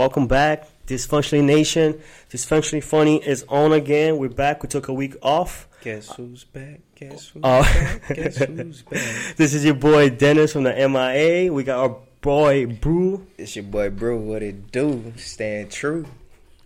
[0.00, 2.00] Welcome back, Dysfunctionally Nation.
[2.30, 4.16] Dysfunctionally Funny is on again.
[4.16, 4.62] We're back.
[4.62, 5.68] We took a week off.
[5.82, 6.80] Guess who's back?
[6.94, 8.08] Guess who's Uh, back?
[8.16, 9.02] Guess who's back?
[9.36, 11.52] This is your boy Dennis from the MIA.
[11.52, 14.16] We got our boy Brew It's your boy, bro.
[14.16, 15.12] What it do?
[15.18, 16.06] Stand true.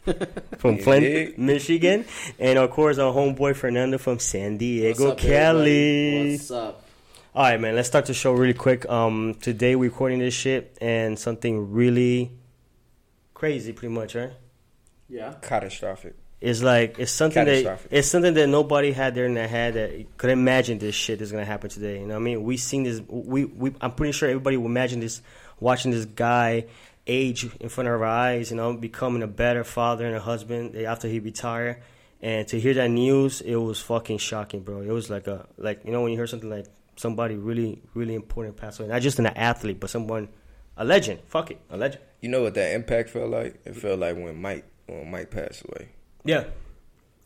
[0.58, 1.36] from Flint?
[1.36, 2.04] Michigan,
[2.38, 6.06] and of course our homeboy Fernando from San Diego, What's up, Cali.
[6.06, 6.32] everybody?
[6.36, 6.84] What's up?
[7.34, 7.74] All right, man.
[7.74, 8.88] Let's start the show really quick.
[8.88, 12.30] Um, today we're recording this shit and something really
[13.44, 14.32] crazy, pretty much, right?
[15.08, 15.34] Yeah.
[15.42, 16.14] Catastrophic.
[16.40, 20.16] It's like it's something that it's something that nobody had there in their head that
[20.16, 22.00] could imagine this shit is gonna happen today.
[22.00, 22.42] You know what I mean?
[22.42, 23.00] We seen this.
[23.08, 23.74] We we.
[23.80, 25.22] I'm pretty sure everybody will imagine this,
[25.60, 26.66] watching this guy
[27.06, 28.50] age in front of our eyes.
[28.50, 31.82] You know, becoming a better father and a husband after he retired.
[32.20, 34.80] And to hear that news, it was fucking shocking, bro.
[34.80, 38.14] It was like a like you know when you hear something like somebody really really
[38.14, 40.28] important passed away, not just an athlete, but someone,
[40.76, 41.20] a legend.
[41.28, 42.02] Fuck it, a legend.
[42.20, 43.60] You know what that impact felt like?
[43.64, 45.88] It felt like when Mike when Mike passed away,
[46.24, 46.44] Yeah,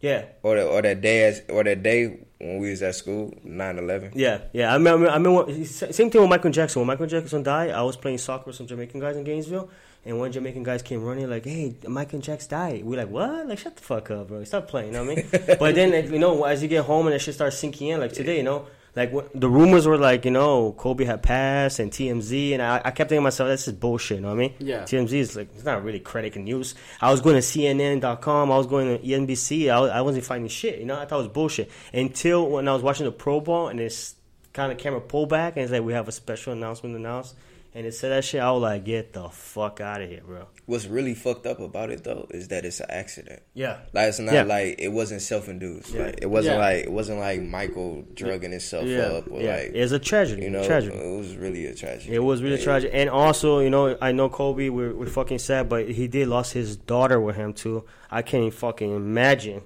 [0.00, 0.24] yeah.
[0.42, 4.12] or that or that day as, or that day when we was at school, 9-11.
[4.14, 4.70] Yeah, yeah.
[4.70, 5.08] I remember.
[5.10, 5.52] I remember.
[5.64, 6.80] Same thing with Michael Jackson.
[6.80, 9.68] When Michael Jackson died, I was playing soccer with some Jamaican guys in Gainesville,
[10.04, 13.58] and one Jamaican guys came running like, "Hey, Michael Jackson died." We like, "What?" Like,
[13.58, 14.44] shut the fuck up, bro.
[14.44, 14.88] Stop playing.
[14.88, 15.56] You know what I mean?
[15.58, 18.12] but then, you know, as you get home and that shit starts sinking in, like
[18.12, 18.66] today, you know.
[18.96, 22.76] Like what, the rumors were like, you know, Kobe had passed and TMZ, and I,
[22.84, 24.16] I kept thinking to myself, this is bullshit.
[24.16, 24.54] You know what I mean?
[24.58, 24.82] Yeah.
[24.82, 26.74] TMZ is like, it's not really crediting news.
[27.00, 30.48] I was going to CNN.com, I was going to NBC, I, was, I wasn't finding
[30.48, 30.78] shit.
[30.78, 33.68] You know, I thought it was bullshit until when I was watching the Pro Bowl
[33.68, 34.14] and it's
[34.52, 37.36] kind of camera pull back and it's like we have a special announcement announced,
[37.78, 38.40] and it said that shit.
[38.40, 40.46] I was like, get the fuck out of here, bro.
[40.66, 43.40] What's really fucked up about it though is that it's an accident.
[43.54, 43.78] Yeah.
[43.92, 44.42] Like it's not Yeah.
[44.42, 45.94] like it wasn't self induced.
[45.94, 46.06] Yeah.
[46.06, 46.60] Like it wasn't Yeah.
[46.60, 49.54] like it wasn't like Michael drugging himself up or yeah.
[49.56, 50.42] like it's a tragedy.
[50.42, 50.96] you know tragedy.
[50.96, 52.12] it was really a tragedy.
[52.12, 52.64] It was really Yeah.
[52.64, 54.68] tragic, and also, you know, I know Kobe.
[54.70, 57.84] We're, we're fucking sad, but he did lost his daughter with him too.
[58.10, 59.62] I can't even fucking imagine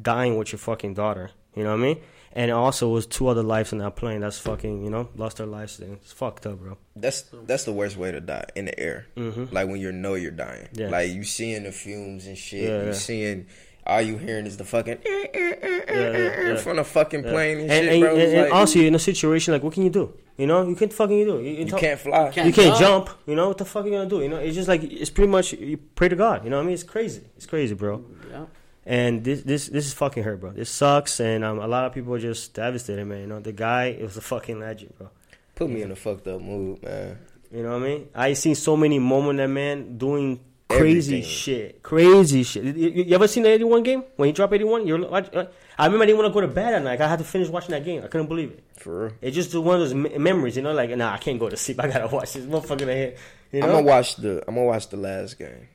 [0.00, 1.30] dying with your fucking daughter.
[1.54, 1.98] You know what I mean?
[2.32, 4.20] And also, it was two other lives in that plane.
[4.20, 5.78] That's fucking, you know, lost their lives.
[5.78, 6.76] Then it's fucked up, bro.
[6.94, 9.06] That's that's the worst way to die in the air.
[9.16, 9.52] Mhm.
[9.52, 10.68] Like when you know you're dying.
[10.72, 10.90] Yeah.
[10.90, 12.62] Like you seeing the fumes and shit.
[12.68, 12.92] Yeah, you yeah.
[12.92, 13.46] seeing
[13.84, 15.54] all you hearing is the fucking eh, eh,
[15.88, 16.56] eh, yeah.
[16.58, 18.10] from the fucking plane and, And, shit, and, bro.
[18.12, 20.12] and, It's and like, also, in a situation like, what can you do?
[20.36, 21.40] You know, you can't fucking do.
[21.40, 22.30] You, you can't fly.
[22.30, 23.06] can't- You can't jump.
[23.06, 23.18] jump.
[23.26, 24.20] You know what the fuck you gonna do?
[24.22, 26.44] You know, it's just like it's pretty much you pray to God.
[26.44, 26.74] You know what I mean?
[26.74, 27.22] It's crazy.
[27.36, 28.04] It's crazy, bro.
[28.86, 30.50] And this this this is fucking hurt, bro.
[30.52, 33.20] This sucks, and um, a lot of people are just devastated, man.
[33.20, 35.10] You know, the guy it was a fucking legend, bro.
[35.54, 37.18] Put me in a fucked up mood, man.
[37.52, 38.08] You know what I mean?
[38.14, 41.22] I seen so many moments that man doing crazy Everything.
[41.30, 42.64] shit, crazy shit.
[42.64, 44.86] You, you- you ever seen the eighty one game when he dropped eighty one?
[44.86, 45.04] You're
[45.78, 47.00] I remember I didn't want to go to bed at night.
[47.00, 48.02] I had to finish watching that game.
[48.02, 48.64] I couldn't believe it.
[48.78, 49.12] For real.
[49.20, 50.72] It's just one of those me- memories, you know.
[50.72, 51.80] Like, nah, I can't go to sleep.
[51.84, 53.14] I gotta watch this motherfucker here.
[53.52, 55.68] You I'm gonna watch the I'm gonna watch the last game.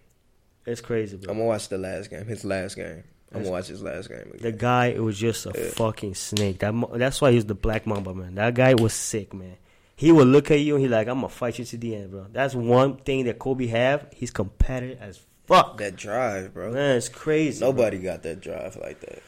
[0.65, 1.31] It's crazy, bro.
[1.31, 2.25] I'm gonna watch the last game.
[2.25, 3.03] His last game.
[3.33, 5.69] I'm gonna watch his last game The guy, it was just a Yeah.
[5.71, 6.59] fucking snake.
[6.59, 8.35] That that's why he's the black mamba, man.
[8.35, 9.57] That guy was sick, man.
[9.97, 12.11] He would look at you and he like, I'm gonna fight you to the end,
[12.11, 12.27] bro.
[12.31, 14.07] That's one thing that Kobe have.
[14.13, 15.77] He's competitive as fuck.
[15.77, 16.71] That drive, bro.
[16.71, 17.59] Man, it's crazy.
[17.59, 17.69] bro.
[17.71, 19.21] Nobody got that drive like that.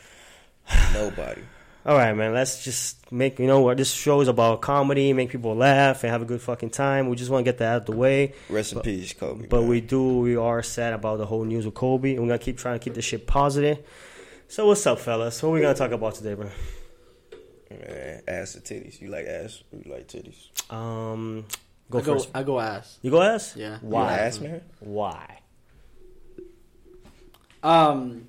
[0.93, 1.41] Nobody.
[1.87, 2.33] All right, man.
[2.33, 6.11] Let's just make you know what this show is about comedy, make people laugh and
[6.11, 7.07] have a good fucking time.
[7.07, 8.33] We just want to get that out of the way.
[8.49, 9.47] Rest in peace, Kobe.
[9.47, 9.69] But man.
[9.69, 12.11] we do, we are sad about the whole news with Kobe.
[12.15, 13.79] And we're gonna keep trying to keep this shit positive.
[14.49, 15.41] So what's up, fellas?
[15.41, 16.49] What are we gonna talk about today, bro?
[17.69, 18.99] man, ass to titties.
[18.99, 19.63] You like ass?
[19.71, 20.49] You like titties?
[20.69, 21.45] Um,
[21.89, 22.29] go I go, first.
[22.35, 22.99] I go ass.
[23.01, 23.55] You go ass?
[23.55, 23.77] Yeah.
[23.79, 24.11] Why?
[24.11, 24.61] an ass man?
[24.79, 25.39] Why?
[27.63, 28.27] Um,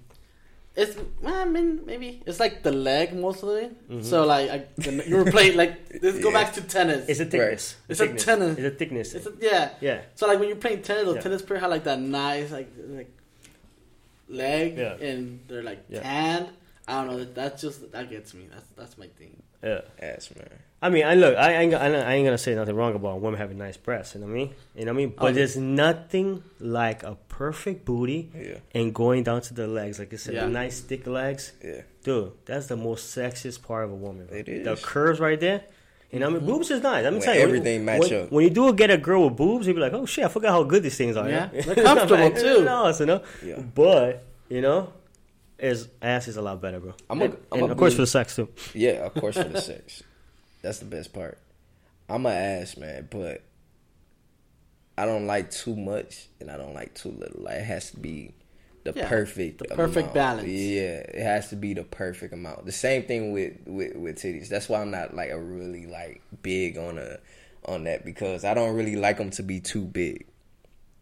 [0.82, 0.94] it's
[1.26, 3.64] I mean maybe it's like the leg mostly.
[3.90, 4.02] Mm-hmm.
[4.02, 4.58] So like I,
[5.10, 5.72] you were playing like
[6.02, 6.38] let's go Yeah.
[6.44, 7.08] back to tennis.
[7.08, 7.76] It's a thickness.
[7.88, 8.24] It's a thickness.
[8.24, 8.58] tennis.
[8.58, 9.14] It's a thickness.
[9.14, 9.70] It's a, yeah.
[9.80, 9.98] yeah.
[10.14, 11.20] So like when you're playing tennis, the Yeah.
[11.20, 13.10] tennis player have like that nice like like
[14.28, 14.94] leg, Yeah.
[15.08, 16.00] and they're like Yeah.
[16.02, 16.48] tanned.
[16.86, 17.24] I don't know.
[17.24, 18.48] That's just that gets me.
[18.50, 19.42] That's that's my thing.
[19.62, 19.80] Yeah.
[20.00, 20.48] Ass man.
[20.80, 23.20] I mean, I look, I ain't, I ain't I ain't gonna say nothing wrong about
[23.20, 24.14] women having nice breasts.
[24.14, 24.54] You know what I mean?
[24.76, 25.14] You know what I mean?
[25.16, 25.34] But oh, Okay.
[25.34, 28.58] there's nothing like a perfect booty Yeah.
[28.75, 30.44] and going down to the legs, like I said, Yeah.
[30.44, 31.52] the nice thick legs.
[31.64, 31.82] Yeah.
[32.04, 34.28] Dude, that's the most sexiest part of a woman.
[34.30, 35.62] It The curves right there.
[36.12, 36.42] You know what I mean?
[36.42, 36.50] Mm-hmm.
[36.58, 37.04] Boobs is nice.
[37.04, 37.46] I'm When telling you.
[37.46, 38.31] everything match when, up.
[38.32, 40.52] When you do get a girl with boobs, you be like, oh shit, I forgot
[40.52, 41.28] how good these things are.
[41.28, 41.48] Yeah.
[41.48, 42.64] They're comfortable, too.
[42.64, 43.22] No, you know?
[43.44, 43.58] Yeah.
[43.74, 44.92] But, you know,
[45.58, 46.94] is ass is a lot better, bro.
[47.10, 48.48] I'm a- and, I'm and a of course for the sex too.
[48.74, 50.02] Yeah, of course for the sex.
[50.69, 51.38] That's the best part.
[52.11, 53.41] I'm a ass man, but
[54.99, 57.43] I don't like too much and I don't like too little.
[57.43, 58.35] Like it has to be
[58.85, 60.15] the Yeah, perfect, the perfect amount.
[60.15, 60.47] balance.
[60.47, 62.67] Yeah, it has to be the perfect amount.
[62.67, 64.50] The same thing with with with titties.
[64.50, 67.17] That's why I'm not like a really like big on a
[67.65, 70.26] on that because I don't really like them to be too big.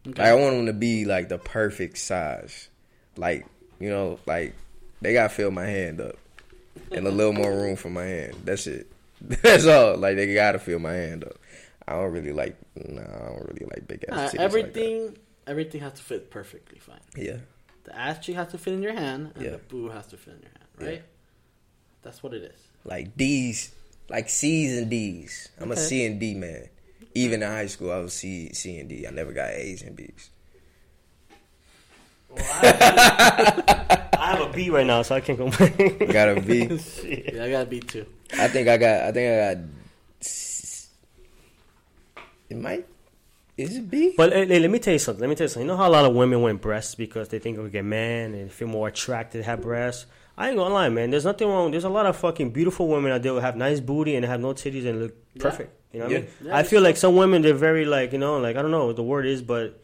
[0.07, 0.23] Okay.
[0.23, 2.69] Like I want them to be like the perfect size.
[3.17, 3.45] Like
[3.81, 4.55] you know, like
[5.01, 6.15] they gotta fill my hand up
[6.93, 8.37] and a little more room for my hand.
[8.45, 8.93] That's it.
[9.43, 9.97] That's all.
[9.97, 11.39] Like they gotta fill my hand up.
[11.89, 12.57] I don't really like.
[12.75, 14.13] No, I don't really like big ass.
[14.13, 17.01] Uh, titties like everything, everything has to fit perfectly fine.
[17.17, 17.37] yeah.
[17.85, 19.51] The ass cheek has to fit in your hand, and Yeah.
[19.53, 20.65] the boo has to fit in your hand.
[20.81, 20.87] Yeah.
[20.87, 21.03] Right?
[22.03, 22.61] That's what it is.
[22.85, 23.71] like D's,
[24.09, 25.49] like C's and D's.
[25.61, 25.81] I'm a Okay.
[25.83, 26.69] C and D man.
[27.15, 29.07] Even in high school, I was C, C and D.
[29.07, 30.31] I never got A's and B's.
[32.37, 35.99] I have a B right now, so I can't complain.
[36.11, 36.67] Got a B.
[37.05, 38.07] Yeah, I got a B be two.
[38.39, 39.03] I think I got.
[39.03, 39.65] I think I got.
[42.49, 42.87] It might.
[43.57, 44.15] Is it B?
[44.17, 45.21] But hey, hey, let me tell you something.
[45.21, 45.67] Let me tell you something.
[45.67, 48.35] You know how a lot of women want breasts because they think they get man
[48.35, 50.07] and feel more attracted to have breasts.
[50.37, 51.11] I ain't gonna lie, man.
[51.11, 51.71] There's nothing wrong.
[51.71, 54.41] There's a lot of fucking beautiful women out there who have nice booty and have
[54.41, 55.43] no titties and look Yeah.
[55.43, 55.73] perfect.
[55.93, 56.19] You know what Yeah.
[56.19, 56.31] I mean?
[56.45, 58.71] Yeah, I it's feel like some women they're very like you know like I don't
[58.71, 59.83] know what the word is, but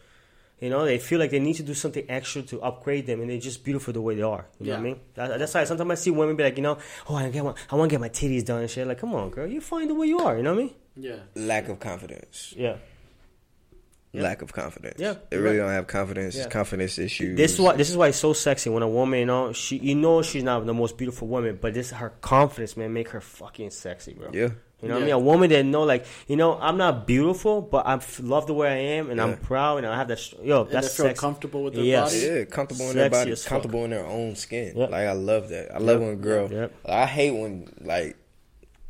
[0.63, 3.29] you know they feel like they need to do something extra to upgrade them, and
[3.29, 4.47] they're just beautiful the way they are.
[4.61, 5.01] You know what I mean?
[5.15, 6.79] That, that's why sometimes I see women be like, you know,
[7.11, 8.87] oh I get one, I want to get my titties done and shit.
[8.87, 10.37] Like, come on, girl, you fine the way you are.
[10.37, 10.75] You know what I mean?
[10.97, 11.17] Yeah.
[11.35, 12.55] Lack of confidence.
[12.57, 12.77] Yeah.
[14.13, 14.23] Yeah.
[14.23, 15.01] Lack of confidence.
[15.01, 15.65] Yeah, They really right.
[15.65, 16.37] don't have confidence.
[16.37, 16.49] Yeah.
[16.49, 17.35] Confidence issues.
[17.35, 19.79] This is why this is why it's so sexy when a woman, you know, she
[19.79, 23.23] you know she's not the most beautiful woman, but this her confidence, man, make her
[23.23, 24.29] fucking sexy, bro.
[24.33, 24.51] Yeah.
[24.83, 25.15] You know what I mean?
[25.15, 28.55] A woman that know, like, you know, I'm not beautiful, but I f- love the
[28.55, 29.25] way I am, and Yeah.
[29.27, 30.19] I'm proud, and I have that.
[30.19, 31.21] sh- Yo, And that's feel sexy.
[31.21, 32.13] comfortable with their Yes.
[32.13, 32.27] body.
[32.39, 33.49] Yeah, comfortable in their body, as fuck.
[33.51, 34.77] comfortable in their own skin.
[34.77, 34.91] Yep.
[34.91, 35.73] Like I love that.
[35.73, 36.51] I love when a girl.
[36.51, 36.73] Yep.
[36.85, 38.17] I hate when like,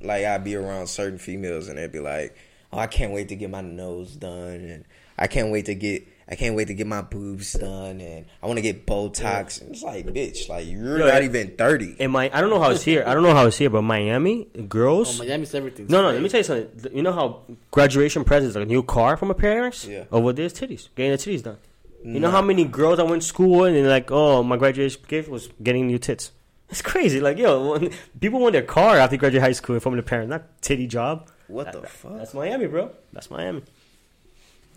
[0.01, 2.35] like I be around certain females and they'd be like,
[2.73, 4.85] "Oh, I can't wait to get my nose done, and
[5.19, 8.47] I can't wait to get, I can't wait to get my boobs done, and I
[8.47, 11.29] want to get Botox." And it's like, bitch, like you're Yo, not yeah.
[11.29, 11.95] even thirty.
[11.99, 13.05] In my, I don't know how it's here.
[13.07, 15.21] I don't know how it's here, but Miami girls.
[15.21, 15.87] Oh, Miami's everything.
[15.89, 16.11] no, no.
[16.11, 16.97] Let me tell you something.
[16.97, 19.85] You know how graduation presents like a new car from a parents?
[19.87, 20.05] Yeah.
[20.11, 21.59] Oh, Over there's titties, getting the titties done.
[22.05, 22.39] You know Nah.
[22.39, 25.29] how many girls I went to school with and they're like, oh, my graduation gift
[25.29, 26.33] was getting new tits.
[26.69, 27.21] It's crazy.
[27.21, 30.31] Like, yo, when, people want their car after they graduate high school from their parents,
[30.31, 31.29] not titty job.
[31.47, 32.17] What That- the fuck?
[32.17, 32.91] That's Miami, bro.
[33.13, 33.63] That's Miami.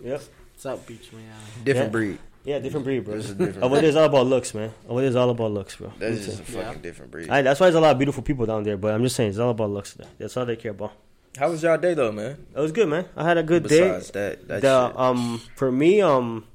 [0.03, 0.21] Yep.
[0.57, 1.29] South Beach, Miami.
[1.63, 1.91] Different Yeah.
[1.91, 2.17] breed.
[2.43, 3.15] Yeah, different breed, bro.
[3.17, 4.71] This is different Over there's all about looks, man.
[4.87, 5.91] Over there's all about looks, bro.
[5.97, 6.51] That's Me just a too.
[6.53, 6.77] fucking Yeah.
[6.81, 7.29] different breed.
[7.29, 9.29] I, that's why there's a lot of beautiful people down there, but I'm just saying,
[9.31, 9.93] it's all about looks.
[9.93, 10.07] There.
[10.19, 10.91] That's all they care about.
[11.37, 12.45] How was y'all day though, man?
[12.55, 13.05] It was good, man.
[13.17, 14.19] I had a good Besides day.
[14.29, 14.97] that, that the shit.
[14.99, 16.45] um for me um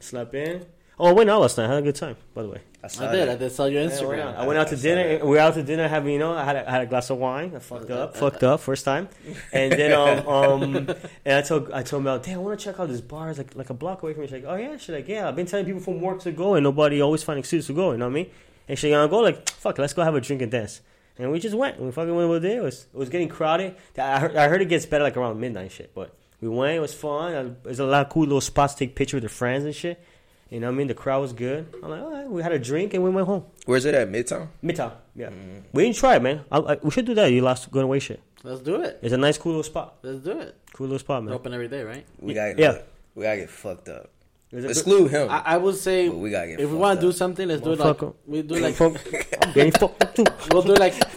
[0.00, 0.66] slept in.
[1.00, 1.64] Oh, I went out last night.
[1.64, 2.60] I had a good time, by the way.
[2.86, 3.28] saw I did.
[3.28, 3.28] that.
[3.30, 4.36] I did saw your Yeah, I Instagram.
[4.36, 5.24] I went out to I dinner.
[5.24, 7.08] We were out to dinner having, you know, I had a, I had a glass
[7.08, 7.54] of wine.
[7.56, 9.08] I fucked up, fucked up first time,
[9.50, 10.94] and then um um
[11.24, 13.30] and I told I told Mel, damn, I want to check out this bar.
[13.30, 14.26] It's like like a block away from me.
[14.26, 16.54] She's like, oh yeah, she's like, yeah, I've been telling people from work to go,
[16.54, 17.92] and nobody always find excuse to go.
[17.92, 18.30] You know what I mean?
[18.68, 20.82] And she's gonna go like, fuck, it, let's go have a drink and dance.
[21.18, 21.80] And we just went.
[21.80, 22.58] We fucking went over there.
[22.58, 23.74] It was it was getting crowded.
[23.96, 25.94] I heard, I heard it gets better like around midnight and shit.
[25.94, 26.76] But we went.
[26.76, 27.34] It was fun.
[27.34, 29.74] Uh, There's a lot of cool little spots to take pictures with their friends and
[29.74, 30.02] shit.
[30.50, 30.88] You know what I mean?
[30.88, 31.72] The crowd was good.
[31.82, 32.28] I'm like, all right.
[32.28, 33.44] We had a drink and we went home.
[33.66, 34.08] Where's it at?
[34.10, 34.48] Midtown.
[34.64, 34.92] Midtown.
[35.14, 35.28] Yeah.
[35.28, 35.62] Mm.
[35.72, 36.44] We didn't try it, man.
[36.50, 37.30] I, I, we should do that.
[37.30, 38.20] You last going away shit.
[38.42, 38.98] Let's do it.
[39.00, 39.98] It's a nice, cool little spot.
[40.02, 40.56] Let's do it.
[40.72, 41.34] Cool little spot, We're man.
[41.36, 42.04] open every day, right?
[42.18, 42.78] We got Yeah.
[43.14, 44.10] We gotta get fucked up.
[44.50, 45.30] It's good- Exclude him.
[45.30, 47.62] I, I would say But we gotta get if we want to do something, let's
[47.62, 48.14] do it like Motherfucker.
[48.26, 48.96] we do like Fuck.
[49.46, 50.24] I'm getting fucked up too.
[50.50, 50.94] we'll do like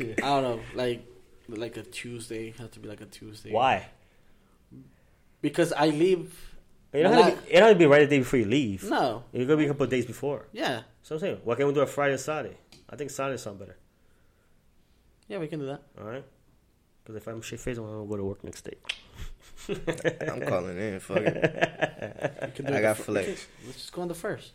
[0.00, 1.04] I don't know, like
[1.48, 2.54] like a Tuesday.
[2.58, 3.50] Have to be like a Tuesday.
[3.50, 3.86] Why?
[5.40, 6.45] Because I leave.
[6.96, 8.38] You don't, Well, have to be, you don't have to be right the day before
[8.38, 8.84] you leave.
[8.88, 9.24] No.
[9.32, 10.46] You're gonna be a couple of days before.
[10.52, 10.82] Yeah.
[11.02, 12.56] So I'm saying, why can't we do a Friday or Saturday?
[12.88, 13.76] I think Saturday sound better.
[15.28, 15.82] Yeah, we can do that.
[15.98, 16.24] All right.
[17.02, 18.76] Because if I'm shit faced, I'm gonna go to work next day.
[20.28, 21.00] I'm calling in.
[21.00, 22.42] Fuck it.
[22.46, 23.46] We can do I got flex.
[23.64, 24.52] Let's just go on the first.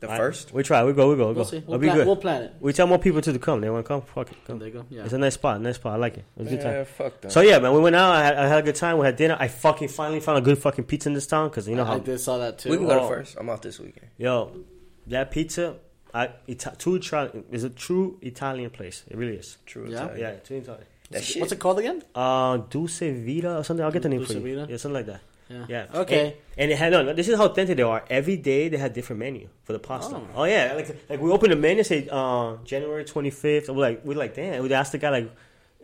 [0.00, 0.18] The All right.
[0.18, 0.52] first.
[0.54, 0.84] We try.
[0.84, 1.10] We go.
[1.10, 1.28] We go.
[1.28, 1.50] We We'll go.
[1.50, 1.56] see.
[1.56, 2.06] It'll We'll be plan, good.
[2.06, 2.54] we'll plan it.
[2.60, 3.60] We tell more people to come.
[3.60, 4.02] They want to come.
[4.02, 4.36] Fuck it.
[4.46, 4.60] Come.
[4.60, 4.86] There you go.
[4.90, 5.02] Yeah.
[5.04, 5.60] It's a nice spot.
[5.60, 5.94] Nice spot.
[5.94, 6.24] I like it.
[6.36, 6.72] It was a good time.
[6.74, 7.30] Yeah, fuck them.
[7.32, 8.14] So yeah, man, we went out.
[8.14, 8.98] I had, I had a good time.
[8.98, 9.36] We had dinner.
[9.40, 11.86] I fucking finally found a good fucking pizza in this town because you know I,
[11.86, 12.70] how I did saw that too.
[12.70, 13.08] we can go Oh.
[13.08, 13.36] first.
[13.40, 14.06] I'm off this weekend.
[14.18, 14.52] yo
[15.08, 15.76] that pizza.
[16.14, 19.04] I Ita- true Italian is a true Italian place.
[19.08, 19.58] It really is.
[19.66, 19.86] True.
[19.90, 20.04] Yeah?
[20.04, 20.18] Italian.
[20.20, 20.84] Yeah, true Italian.
[21.10, 21.40] That shit.
[21.40, 22.02] What's it called again?
[22.14, 23.84] Uh, Dulce Vita or something.
[23.84, 24.56] I'll get the name Dulce for you.
[24.58, 24.70] Vita?
[24.70, 25.20] Yeah, something like that.
[25.48, 25.64] Yeah.
[25.68, 25.86] Yeah.
[25.94, 26.24] Okay.
[26.26, 27.12] And, and it had no.
[27.14, 28.04] This is how authentic they are.
[28.10, 30.16] Every day they had different menu for the pasta.
[30.16, 30.26] Oh.
[30.34, 33.68] Oh, yeah, like like we opened the menu say uh, January twenty fifth.
[33.68, 34.62] We're like we're like damn.
[34.62, 35.30] We asked the guy like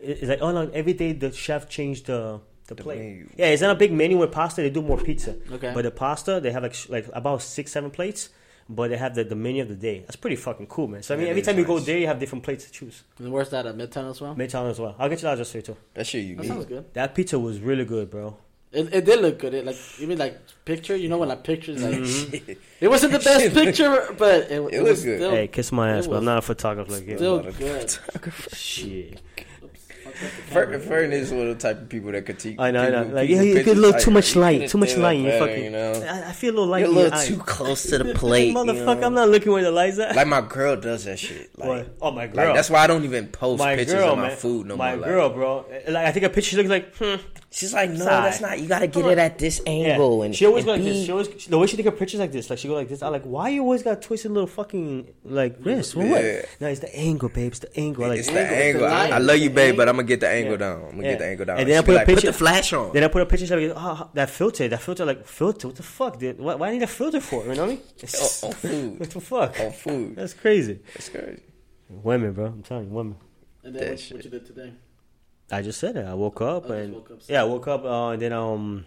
[0.01, 0.69] it's like oh no.
[0.73, 2.99] Every day the chef changed the the, The plate.
[2.99, 3.29] menu.
[3.37, 4.61] Yeah, it's not a big menu with pasta.
[4.61, 5.35] They do more pizza.
[5.51, 5.71] Okay.
[5.73, 8.29] But the pasta they have like like about six seven plates.
[8.67, 9.99] But they have the, the menu of the day.
[9.99, 11.03] That's pretty fucking cool, man.
[11.03, 13.03] So I mean, every time you go there, you have different plates to choose.
[13.19, 14.33] And where's that at Midtown as well?
[14.33, 14.95] Midtown as well.
[14.97, 15.77] I'll get you that just too.
[15.93, 16.35] That shit you.
[16.37, 16.91] That sounds good.
[16.95, 18.35] That pizza was really good, bro.
[18.71, 19.53] It, it did look good.
[19.53, 20.95] It like even like picture.
[20.95, 22.51] You know when like pictures like Mm-hmm.
[22.81, 25.19] it wasn't the best picture, but it, it, It was was good.
[25.19, 27.15] still hey, kiss my ass, but I'm not a photographer like you.
[27.17, 27.97] still lot of good.
[28.53, 29.21] Shit.
[30.47, 32.55] Fern, Fern is one of the type of people that critique.
[32.57, 33.03] I know, I know.
[33.13, 35.19] Like, yeah, you get a little too much light, too much light.
[35.19, 35.91] You fucking, you know.
[35.93, 36.79] I, I feel a little light.
[36.81, 37.25] You're a in your little eye.
[37.25, 39.07] too close to the plate, you Motherfucker, know?
[39.07, 40.15] I'm not looking where the lights at.
[40.15, 41.57] Like my girl does that shit.
[41.57, 41.97] Like, What?
[42.01, 42.53] Oh, my like, girl.
[42.53, 44.37] that's why I don't even post my pictures girl, of my man.
[44.37, 44.99] food no my more.
[45.01, 45.65] My girl, like, bro.
[45.89, 47.15] Like I think a picture looks like, hmm.
[47.55, 48.21] She's like, no, Sigh.
[48.21, 48.59] that's not.
[48.59, 49.71] You gotta get it at this Yeah.
[49.71, 50.21] angle.
[50.23, 51.05] And she always and go like be- this.
[51.05, 52.49] She always the way she take her pictures like this.
[52.49, 53.01] Like she go like this.
[53.01, 55.95] I'm like, why you always got a twisted little fucking like wrist?
[55.95, 56.13] Well, Yeah.
[56.41, 56.49] what?
[56.59, 57.51] No, it's the angle, babe.
[57.51, 58.03] It's the angle.
[58.05, 59.13] I Like It's the angle, it's the.
[59.13, 59.87] I, I love you, the babe, but.
[59.89, 60.57] I'm gonna get the angle Yeah.
[60.57, 60.81] down.
[60.83, 61.09] I'm gonna Yeah.
[61.11, 61.59] get the angle down.
[61.59, 62.93] And then I put a like, picture- Put the flash on.
[62.93, 63.55] Then I put a picture.
[63.59, 65.67] Like, oh, that filter, that filter, like filter.
[65.67, 66.39] What the fuck, dude?
[66.39, 67.43] Why, why I need a filter for?
[67.45, 67.81] You know what I mean?
[68.43, 68.99] on, on food.
[68.99, 69.59] what the fuck?
[69.59, 70.15] on food.
[70.15, 70.79] That's crazy.
[70.93, 71.41] That's crazy.
[71.89, 72.45] Women, bro.
[72.47, 73.15] I'm telling you, women.
[73.63, 74.15] And then That what, shit.
[74.17, 74.73] what you did today?
[75.51, 76.05] I just said it.
[76.05, 78.85] I woke up Oh, and woke up, yeah, I woke up uh, and then um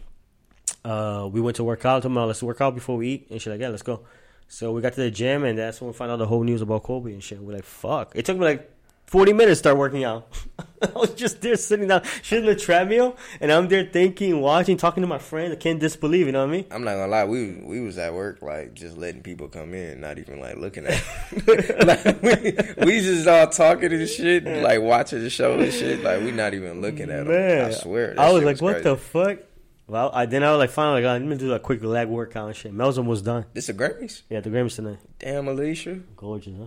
[0.84, 2.02] uh we went to work out.
[2.02, 3.26] Tomorrow, let's work out before we eat.
[3.30, 4.00] And she's like, yeah, let's go.
[4.48, 6.62] So we got to the gym and that's when we found out the whole news
[6.62, 7.40] about Kobe and shit.
[7.40, 8.12] We're like, fuck.
[8.14, 8.70] It took me like.
[9.08, 10.28] 40 minutes start working out.
[10.82, 14.76] I was just there sitting down, shit in the treadmill, and I'm there thinking, watching,
[14.76, 15.50] talking to my friend.
[15.50, 16.66] I can't disbelieve, you know what I mean?
[16.70, 20.02] I'm not gonna lie, we we was at work like just letting people come in,
[20.02, 21.02] not even like looking at.
[21.86, 26.02] like, we, we just all talking and shit, like watching the show and shit.
[26.02, 27.66] Like we not even looking at them.
[27.66, 28.14] I swear.
[28.18, 28.90] I was like, what crazy.
[28.90, 29.38] the fuck?
[29.86, 32.48] Well, I then I was like, finally, like, let me do a quick leg workout
[32.48, 32.74] and shit.
[32.74, 33.46] Mel's almost done.
[33.54, 34.20] This a Grammys?
[34.28, 34.98] Yeah, the Grammys tonight.
[35.18, 36.66] Damn, Alicia, Gorgeous, huh?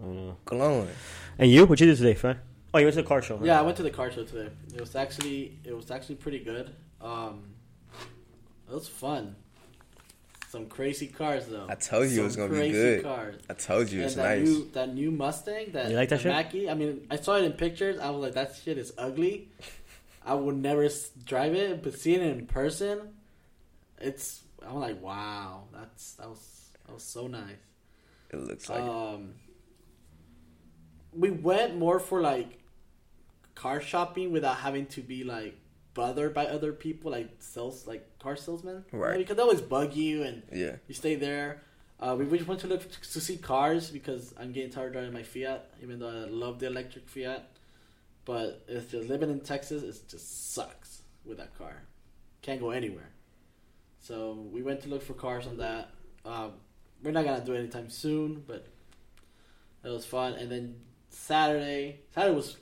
[0.00, 0.36] I know.
[0.44, 0.88] glowing.
[1.38, 2.38] And you, what you did today, Fran?
[2.74, 3.36] Oh, you went to the car show.
[3.36, 3.46] Right?
[3.46, 4.50] Yeah, I went to the car show today.
[4.74, 6.74] It was actually it was actually pretty good.
[7.00, 7.42] Um,
[8.68, 9.36] it was fun.
[10.48, 11.66] Some crazy cars though.
[11.68, 13.02] I told you it was gonna be crazy good.
[13.02, 13.36] Cars.
[13.48, 14.48] I told you And it's that nice.
[14.48, 16.32] new that new Mustang that You like that shit?
[16.32, 16.68] Mach-E.
[16.68, 17.98] I mean, I saw it in pictures.
[17.98, 19.48] I was like, that shit is ugly.
[20.24, 20.88] I would never
[21.24, 23.14] drive it, but seeing it in person,
[23.98, 24.42] it's.
[24.66, 27.56] I'm like, wow, that's that was that was so nice.
[28.30, 28.88] It looks like it.
[31.12, 32.58] We went more for like
[33.54, 35.56] car shopping without having to be like
[35.94, 39.18] bothered by other people, like sales, like car salesmen, Right.
[39.18, 40.76] because they always bug you and yeah.
[40.88, 41.62] you stay there.
[42.00, 45.12] Uh, we just went to look to see cars because I'm getting tired of driving
[45.12, 47.46] my Fiat, even though I love the electric Fiat.
[48.24, 49.82] But it's just living in Texas.
[49.82, 51.82] It just sucks with that car.
[52.40, 53.10] Can't go anywhere.
[54.00, 55.90] So we went to look for cars on that.
[56.24, 56.52] Um,
[57.02, 58.66] we're not gonna do it anytime soon, but
[59.84, 60.32] it was fun.
[60.34, 60.74] And then
[61.12, 62.56] Saturday, Saturday was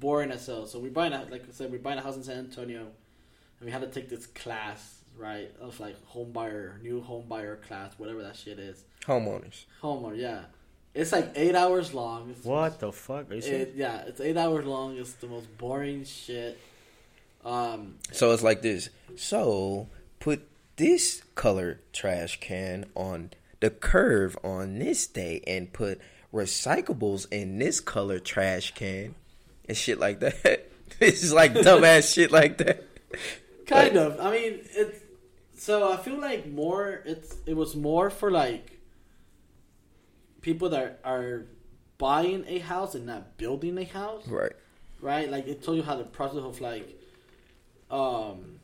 [0.00, 0.66] boring as hell.
[0.66, 3.66] So we buying a, like I said, we're buying a house in San Antonio, and
[3.66, 5.50] we had to take this class, right?
[5.60, 8.84] Of like home buyer, new home buyer class, whatever that shit is.
[9.06, 9.64] Homeowners.
[9.82, 10.40] Homeowner, yeah.
[10.94, 12.30] It's like eight hours long.
[12.30, 13.30] It's What the fuck?
[13.30, 13.34] Are?
[13.34, 14.96] It, yeah, it's eight hours long.
[14.96, 16.58] It's the most boring shit.
[17.44, 18.90] Um, So it's like this.
[19.16, 19.88] So
[20.20, 23.30] put this color trash can on
[23.60, 26.00] the curve on this day and put
[26.34, 29.14] recyclables in this color trash can
[29.68, 30.34] and shit like that.
[31.00, 32.84] it's just like dumbass shit like that.
[33.66, 34.18] kind of.
[34.20, 35.00] I mean, it's
[35.56, 37.00] so I feel like more.
[37.06, 38.78] It's it was more for like
[40.42, 41.46] people that are
[41.96, 44.52] buying a house and not building a house, Right.
[45.00, 45.30] right?
[45.30, 47.00] Like it told you how the process of like,
[47.90, 48.58] um,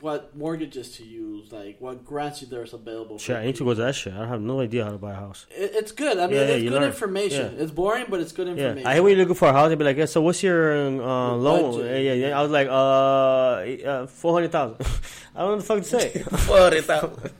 [0.00, 3.18] what mortgages to use, like what grants you there's available.
[3.18, 4.12] Shit, for I need to go to that shit.
[4.12, 5.46] I have no idea how to buy a house.
[5.50, 6.18] It, it's good.
[6.18, 6.90] I mean, Yeah, yeah, it's you good learn.
[6.90, 7.54] information.
[7.56, 7.62] Yeah.
[7.62, 8.86] It's boring, but it's good Yeah, information.
[8.86, 9.68] I hate when you're looking for a house.
[9.68, 12.38] They'd be like, "Yeah, so what's your uh, Your loan?" Yeah, yeah, yeah.
[12.38, 14.76] I was like, "Uh, uh four hundred thousand.
[15.34, 17.32] I don't know what the fuck to say." Well, it's out.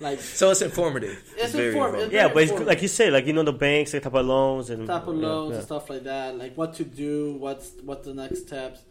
[0.00, 1.22] like so it's informative.
[1.36, 2.12] It's very informative.
[2.12, 4.70] yeah, but it's, like you say, like you know the banks, the type of loans
[4.70, 5.56] and type of yeah, loans yeah.
[5.56, 8.82] and stuff like that, like what to do, what's what's the next steps.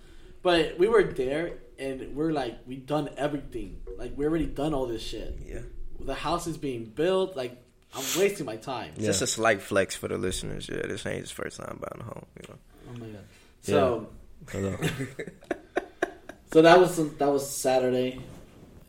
[0.41, 3.81] But we were there and we're like we've done everything.
[3.97, 5.37] Like we already done all this shit.
[5.45, 5.59] Yeah.
[5.99, 7.35] The house is being built.
[7.35, 7.61] Like
[7.95, 8.93] I'm wasting my time.
[8.97, 9.07] Yeah.
[9.07, 10.69] Just a slight flex for the listeners.
[10.69, 12.25] Yeah, this ain't his first time buying a home.
[12.41, 12.59] You know.
[12.89, 13.25] Oh my god.
[13.61, 14.07] So
[14.51, 14.77] Hello.
[16.51, 18.19] so that was that was Saturday,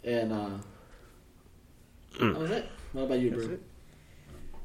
[0.02, 0.50] and uh,
[2.18, 2.68] that was it.
[2.92, 3.58] What about you, bro?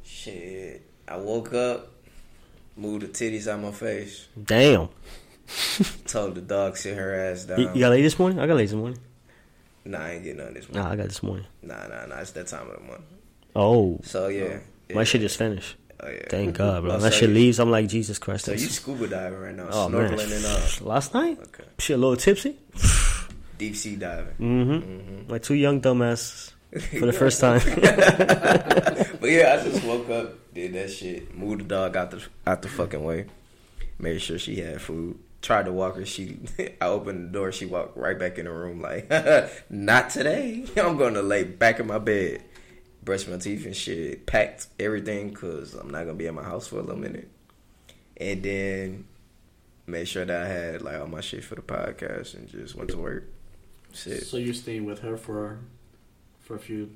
[0.03, 0.85] Shit.
[1.07, 1.91] I woke up,
[2.75, 4.89] moved the titties out my face, Damn.
[6.07, 7.59] told the dog sit her ass down.
[7.59, 8.39] You, you got laid this morning?
[8.39, 8.99] I got laid this morning.
[9.85, 10.83] Nah, I ain't getting none this morning.
[10.83, 11.45] Nah, I got this morning.
[11.63, 12.17] Nah, nah, nah.
[12.19, 13.01] It's that time of the month.
[13.55, 14.59] Oh, So yeah.
[14.89, 15.03] my yeah.
[15.03, 15.75] shit just finished.
[16.01, 16.23] Oh yeah.
[16.29, 16.93] Thank God, bro.
[16.93, 17.59] Oh, that so shit you- leaves.
[17.59, 18.45] I'm like Jesus Christ.
[18.45, 20.11] So you scuba diving right now, oh man.
[20.11, 22.57] snorkeling and uh, Last night, okay, shit, a little tipsy.
[23.57, 24.33] deep sea diving.
[24.39, 24.71] Mm-hmm.
[24.71, 25.31] Mm-hmm.
[25.31, 26.51] My two young dumbasses
[26.99, 27.59] for the first time.
[29.19, 32.61] But yeah, I just woke up, did that shit, moved the dog out the out
[32.61, 33.25] the fucking way,
[33.99, 35.19] made sure she had food.
[35.41, 36.05] Tried to walk her.
[36.05, 36.37] She,
[36.81, 37.51] I opened the door.
[37.51, 38.81] She walked right back in the room.
[38.81, 39.09] Like,
[39.69, 40.65] not today.
[40.77, 42.43] I'm going to lay back in my bed,
[43.03, 44.25] brush my teeth and shit.
[44.25, 47.29] Packed everything because I'm not gonna be at my house for a little minute.
[48.17, 49.05] And then
[49.87, 52.89] made sure that I had like all my shit for the podcast, and just went
[52.91, 53.23] to work.
[53.93, 55.59] Shit, So you're staying with her for
[56.41, 56.91] for a few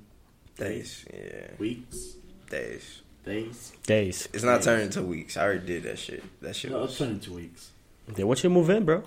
[0.57, 2.15] days, yeah, weeks,
[2.49, 3.01] days.
[3.23, 3.71] days.
[3.87, 4.27] Days.
[4.33, 4.65] It's not Days.
[4.65, 5.37] turning to weeks.
[5.37, 6.23] I already did that shit.
[6.41, 7.69] That shit No, was it's turning two weeks.
[8.07, 9.03] They want you to move in, bro.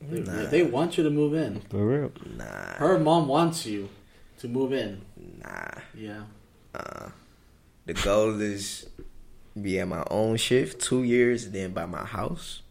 [0.00, 0.46] They, Nah.
[0.50, 1.60] they want you to move in.
[1.70, 2.12] For real.
[2.36, 2.44] nah,
[2.76, 3.88] Her mom wants you
[4.38, 5.02] to move in.
[5.38, 5.80] nah.
[5.94, 6.24] Yeah.
[6.74, 7.10] Uh,
[7.86, 8.88] the goal is
[9.60, 12.62] be at my own shift two years, then buy my house,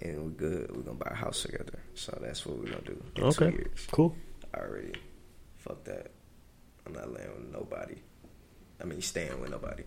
[0.00, 0.70] and we're good.
[0.76, 1.78] We're gonna buy a house together.
[1.94, 3.02] So that's what we're gonna do.
[3.16, 3.50] In Okay.
[3.50, 3.86] Two years.
[3.90, 4.14] Cool.
[4.54, 4.92] I already
[5.56, 6.10] fuck that.
[6.86, 7.96] I'm not laying with nobody.
[8.80, 9.84] I mean, staying with nobody.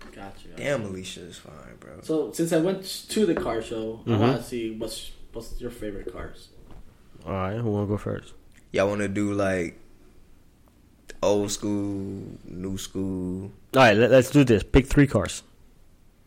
[0.00, 0.48] Gotcha.
[0.48, 0.48] gotcha.
[0.56, 1.92] Damn, Alicia is fine, bro.
[2.02, 4.18] So since I went to the car show, I Mhm.
[4.20, 6.48] want to see what's what's your favorite cars.
[7.26, 7.56] All right.
[7.58, 8.32] Who want to go first?
[8.72, 9.78] Y'all want to do like
[11.22, 13.96] old school, new school, All right.
[13.96, 14.62] Let, let's do this.
[14.62, 15.42] Pick three cars.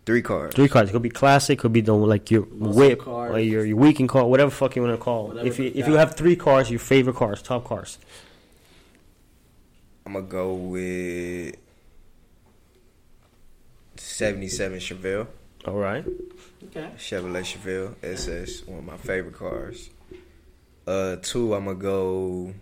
[0.06, 0.54] three cars.
[0.54, 0.90] Three cars.
[0.90, 1.60] It could be classic.
[1.60, 3.34] Could be the like your Muscle whip cars.
[3.34, 5.26] or your, your weekend car, whatever fuck you want to call.
[5.26, 5.28] it.
[5.30, 7.98] Whatever If you you if you have three cars, your favorite cars, top cars.
[10.06, 11.56] I'm gonna go with
[14.14, 15.28] 77 Chevelle.
[15.66, 16.06] All right.
[16.66, 16.88] Okay.
[16.98, 19.90] Chevrolet Chevelle SS, one of my favorite cars.
[20.86, 22.54] Uh, two, I'm gonna go.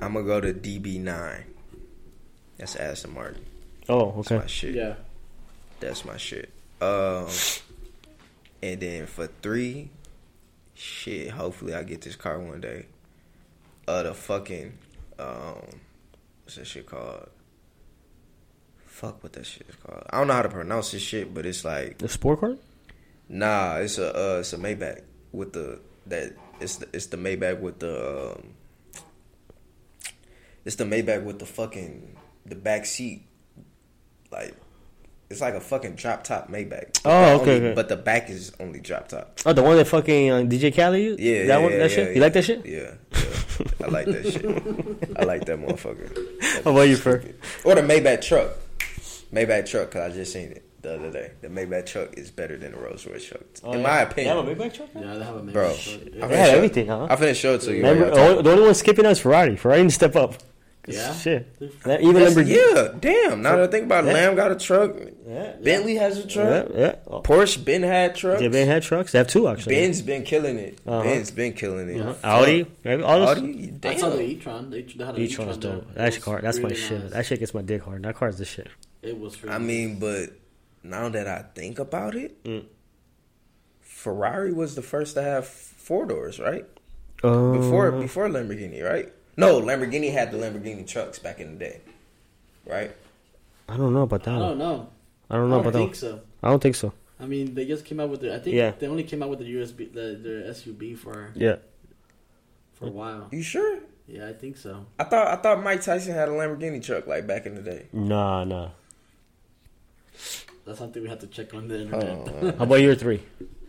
[0.00, 1.44] I'm gonna go to DB9.
[2.58, 3.42] That's Aston Martin.
[3.88, 4.16] Oh, okay.
[4.16, 4.38] That's okay.
[4.40, 4.74] my shit.
[4.74, 4.94] Yeah.
[5.80, 6.50] That's my shit.
[6.82, 7.28] Um,
[8.62, 9.88] and then for three,
[10.74, 11.30] shit.
[11.30, 12.84] Hopefully, I get this car one day.
[13.86, 14.74] Uh, the fucking
[15.18, 15.62] um,
[16.44, 17.30] what's that shit called?
[18.98, 20.02] Fuck, what that shit is called?
[20.10, 22.56] I don't know how to pronounce this shit, but it's like The sport car.
[23.28, 27.60] Nah, it's a uh, it's a Maybach with the that it's the, it's the Maybach
[27.60, 28.54] with the um,
[30.64, 33.22] it's the Maybach with the fucking the back seat
[34.32, 34.56] like
[35.30, 37.00] it's like a fucking drop top Maybach.
[37.04, 37.74] But Oh, okay, only- okay.
[37.76, 39.38] But the back is only drop top.
[39.46, 41.20] Oh, the one that fucking uh, DJ Khaled used?
[41.20, 42.08] Yeah, that yeah, one, that yeah, shit.
[42.08, 42.14] yeah.
[42.14, 42.66] You like that shit?
[42.66, 43.86] Yeah, yeah.
[43.86, 44.44] I like that shit.
[45.20, 46.64] I like that motherfucker.
[46.64, 47.22] How about you, Fer?
[47.64, 48.50] Or the Maybach truck.
[49.32, 51.32] Maybach truck, cause I just seen it the other day.
[51.42, 54.36] The Maybach truck is better than the Rolls Royce truck, Oh, in my opinion.
[54.36, 54.94] They have a Maybach truck.
[54.94, 55.00] now?
[55.02, 56.00] Yeah, they have a Bro, Maybach truck.
[56.02, 57.06] I They finna had everything, huh?
[57.10, 57.82] I finna show it to you.
[57.82, 59.56] Remember, the only, the only one skipping us Ferrari.
[59.56, 60.34] Ferrari didn't step up.
[60.84, 61.12] 'Cause Yeah?
[61.14, 61.46] Shit.
[61.60, 62.74] Even Lamborghini.
[62.74, 63.42] Yeah, damn.
[63.42, 64.12] Now that I think about it, Yeah.
[64.14, 64.96] Lamb got a truck.
[65.28, 65.52] Yeah.
[65.62, 66.68] Bentley has a truck.
[66.74, 66.94] Yeah.
[67.06, 67.20] Oh.
[67.20, 68.40] Porsche been had trucks.
[68.40, 69.12] Yeah, Ben had trucks.
[69.12, 69.74] They have two actually.
[69.74, 70.78] Ben's been killing it.
[70.86, 71.02] Uh-huh.
[71.02, 71.96] Ben's been killing it.
[71.98, 72.12] Yeah.
[72.14, 72.24] Fuck.
[72.24, 72.66] Audi.
[72.86, 73.02] Right?
[73.02, 73.36] All those.
[73.36, 73.74] Audi.
[73.84, 74.70] I saw the e-tron.
[74.70, 75.48] They, they had an Each e-tron.
[75.48, 75.72] one's there.
[75.74, 75.82] dope.
[75.90, 76.40] It That's car.
[76.40, 77.10] That's my really shit.
[77.10, 78.02] That shit gets my dick hard.
[78.04, 78.68] That car's the shit.
[79.08, 79.42] It was.
[79.42, 80.30] Really I mean, but
[80.82, 82.64] now that I think about it, Mm.
[83.80, 86.64] Ferrari was the first to have four doors, right?
[87.24, 89.12] Uh, Before before Lamborghini, right?
[89.36, 91.80] No, Lamborghini had the Lamborghini trucks back in the day,
[92.66, 92.92] right?
[93.68, 94.34] I don't know about that.
[94.34, 94.88] I don't know.
[95.30, 95.78] I don't know about that.
[95.78, 96.20] I don't about think one.
[96.20, 96.20] so.
[96.42, 96.92] I don't think so.
[97.20, 98.34] I mean, they just came out with the.
[98.34, 98.72] I think Yeah.
[98.78, 101.56] they only came out with the USB, the the SUV for Yeah.
[102.74, 103.28] for a while.
[103.32, 103.80] You sure?
[104.06, 104.86] Yeah, I think so.
[104.98, 107.86] I thought I thought Mike Tyson had a Lamborghini truck like back in the day.
[107.92, 108.70] Nah, nah.
[110.64, 112.28] That's something we have to check on the internet.
[112.42, 113.22] Oh, How about your three?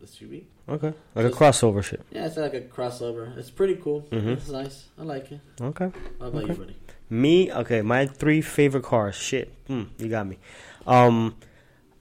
[0.04, 0.44] SUV.
[0.68, 0.92] Okay.
[1.14, 2.00] Like a crossover shit.
[2.10, 3.36] Yeah, it's like a crossover.
[3.36, 4.00] It's pretty cool.
[4.10, 4.30] Mm-hmm.
[4.40, 4.76] It's nice.
[4.98, 5.40] I like it.
[5.70, 5.90] Okay.
[6.20, 6.52] How about Okay.
[6.54, 6.76] you, buddy?
[7.12, 9.16] Me, okay, my three favorite cars.
[9.16, 10.38] Shit, hmm, you got me.
[10.86, 11.34] Um,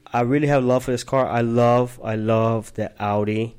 [0.06, 1.26] I really have love for this car.
[1.28, 3.58] I love, I love the Audi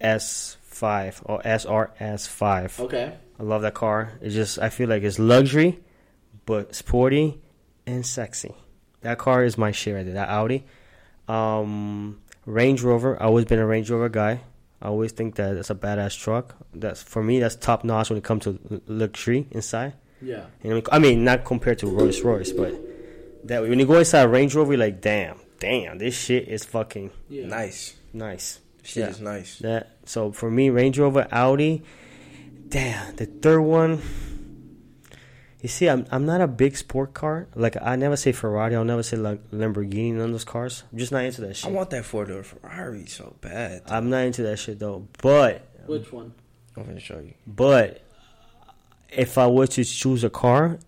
[0.00, 2.80] S5 or SRS5.
[2.80, 3.14] Okay.
[3.38, 4.12] I love that car.
[4.20, 5.78] It's just, I feel like it's luxury,
[6.46, 7.40] but sporty
[7.86, 8.54] and sexy.
[9.02, 10.14] That car is my shit right there.
[10.14, 10.64] That Audi.
[11.28, 13.20] Um, Range Rover.
[13.22, 14.40] I always been a Range Rover guy.
[14.80, 16.54] I always think that it's a badass truck.
[16.72, 17.40] That's for me.
[17.40, 19.94] That's top notch when it comes to luxury inside.
[20.22, 20.46] Yeah.
[20.62, 22.74] You know, I mean, not compared to Rolls Royce, but
[23.44, 26.64] That when you go inside a Range Rover, you're like, damn, damn, this shit is
[26.64, 27.46] fucking Yeah.
[27.46, 27.94] Nice.
[28.12, 28.58] nice.
[28.82, 29.10] Shit Yeah.
[29.10, 29.58] is nice.
[29.58, 31.82] That so for me, Range Rover, Audi.
[32.68, 34.02] Damn, the third one.
[35.62, 37.48] You see, I'm I'm not a big sport car.
[37.54, 38.76] Like I never say Ferrari.
[38.76, 40.12] I'll never say like Lamborghini.
[40.12, 40.84] None of those cars.
[40.92, 41.68] I'm just not into that shit.
[41.68, 43.82] I want that four door Ferrari so bad.
[43.86, 45.08] I'm not into that shit though.
[45.20, 46.32] But Which one?
[46.76, 47.34] I'm gonna show you.
[47.46, 48.02] but
[49.10, 50.78] if I were to choose a car,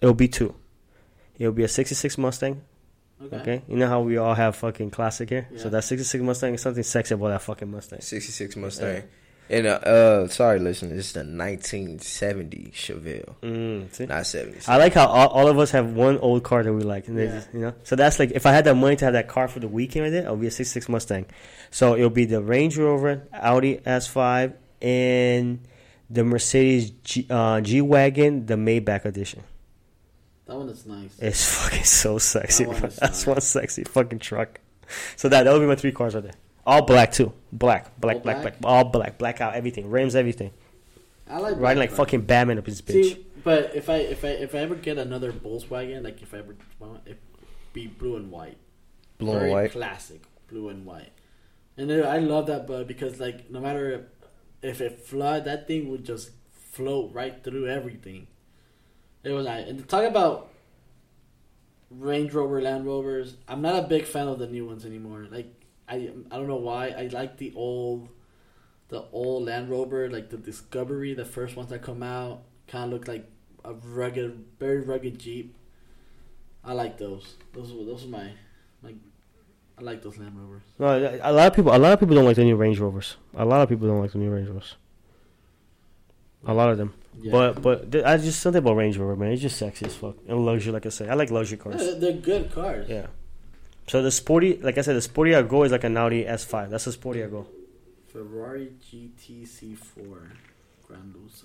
[0.00, 0.54] it'll be two.
[1.38, 2.62] It'll be a '66 Mustang.
[3.22, 3.36] Okay.
[3.36, 5.46] Okay, you know how we all have fucking classic here.
[5.56, 8.00] So that '66 Mustang is something sexy about that fucking Mustang.
[8.00, 9.02] 66 Mustang.
[9.50, 14.06] And uh, uh, sorry, listen, it's the 1970 Chevelle, Mm, see?
[14.06, 14.60] not 70.
[14.68, 17.18] I like how all, all of us have one old car that we like, and
[17.18, 17.32] they Yeah.
[17.32, 17.74] just, you know.
[17.82, 20.04] So that's like if I had that money to have that car for the weekend
[20.04, 21.26] right there, it'll be a '66 Mustang.
[21.72, 25.58] So it'll be the Range Rover, Audi S5, and
[26.08, 29.42] the Mercedes G, uh, G wagon, the Maybach edition.
[30.46, 31.16] That one is nice.
[31.18, 32.64] It's fucking so sexy.
[32.64, 32.88] That one bro.
[32.88, 33.26] is That's nice.
[33.26, 34.60] one sexy fucking truck.
[35.16, 36.32] So that that would be my three cars right there.
[36.66, 37.32] All black too.
[37.52, 38.60] Black, black, All black, black?
[38.60, 40.52] black, all black, black out everything, rims, everything.
[41.28, 42.92] I like Riding like black fucking Batman up his bitch.
[43.04, 46.38] See, but if I if I if I ever get another Volkswagen, like if I
[46.38, 47.18] ever want it
[47.72, 48.58] be blue and white,
[49.18, 49.72] Blue and white.
[49.72, 51.12] classic blue and white,
[51.76, 54.08] and I love that, but because like no matter
[54.62, 58.26] if it flood, that thing would just float right through everything.
[59.22, 60.50] It was like, and to talk about
[61.90, 65.26] Range Rover, Land Rovers, I'm not a big fan of the new ones anymore.
[65.30, 65.52] Like
[65.90, 68.08] I I don't know why I like the old
[68.88, 72.90] the old Land Rover, like the Discovery, the first ones that come out, kind of
[72.90, 73.28] look like
[73.64, 75.54] a rugged, very rugged Jeep.
[76.64, 77.36] I like those.
[77.52, 78.30] Those were those are my
[78.82, 78.94] my.
[79.78, 80.62] I like those Land Rovers.
[80.78, 83.16] No, a lot of people, a lot of people don't like the new Range Rovers.
[83.34, 84.76] A lot of people don't like the new Range Rovers.
[86.46, 86.92] A lot of them.
[87.20, 87.32] Yeah.
[87.32, 89.32] But but th- I just something about Range Rover, man.
[89.32, 91.08] It's just sexy as fuck and luxury, like I said.
[91.10, 91.98] I like luxury Yeah, cars.
[91.98, 92.88] they're good cars.
[92.88, 93.06] Yeah.
[93.86, 96.70] So the sporty, like I said, the sporty Go is like an Audi S5.
[96.70, 97.46] That's a sporty Go.
[98.12, 100.30] Ferrari GTC4
[100.86, 101.44] Grand Lusso.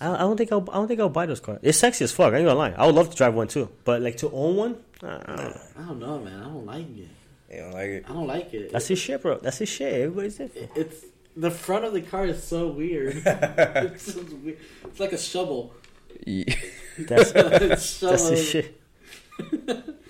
[0.00, 1.60] I, I don't think I'll, I don't think I'll buy those cars.
[1.62, 2.32] It's sexy as fuck.
[2.32, 2.72] I ain't gonna lie.
[2.72, 5.60] I would love to drive one too, but like to own one, I don't know.
[5.76, 6.40] I don't know, man.
[6.40, 7.08] I don't like it.
[7.50, 8.04] You don't like it?
[8.08, 8.72] I don't like it.
[8.72, 9.38] that's his shit, bro.
[9.38, 9.94] That's his shit.
[9.94, 10.70] Everybody's different.
[10.74, 11.04] It's
[11.36, 13.22] the front of the car is so weird.
[13.26, 14.58] it's, so weird.
[14.84, 15.74] it's like a shovel.
[16.26, 16.54] Yeah.
[16.98, 18.80] That's It's that's his shit.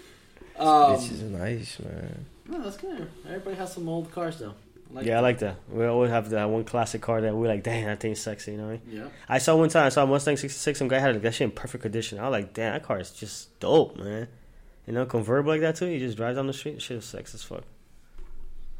[0.58, 2.26] Um, This is nice, man.
[2.48, 3.10] no, that's good.
[3.26, 4.54] Everybody has some old cars though.
[4.90, 5.56] I like yeah, I like that.
[5.70, 8.52] We always have that one classic car that we're like, damn, that thing's sexy.
[8.52, 8.98] You know what I mean?
[9.00, 9.08] Yeah.
[9.28, 9.86] I saw one time.
[9.86, 10.78] I saw a Mustang '66.
[10.78, 12.18] Some guy had that shit in perfect condition.
[12.20, 14.28] I was like, damn, that car is just dope, man.
[14.86, 15.86] You know, convertible like that too.
[15.86, 16.80] You just drive down the street.
[16.80, 17.64] Shit is sexy as fuck.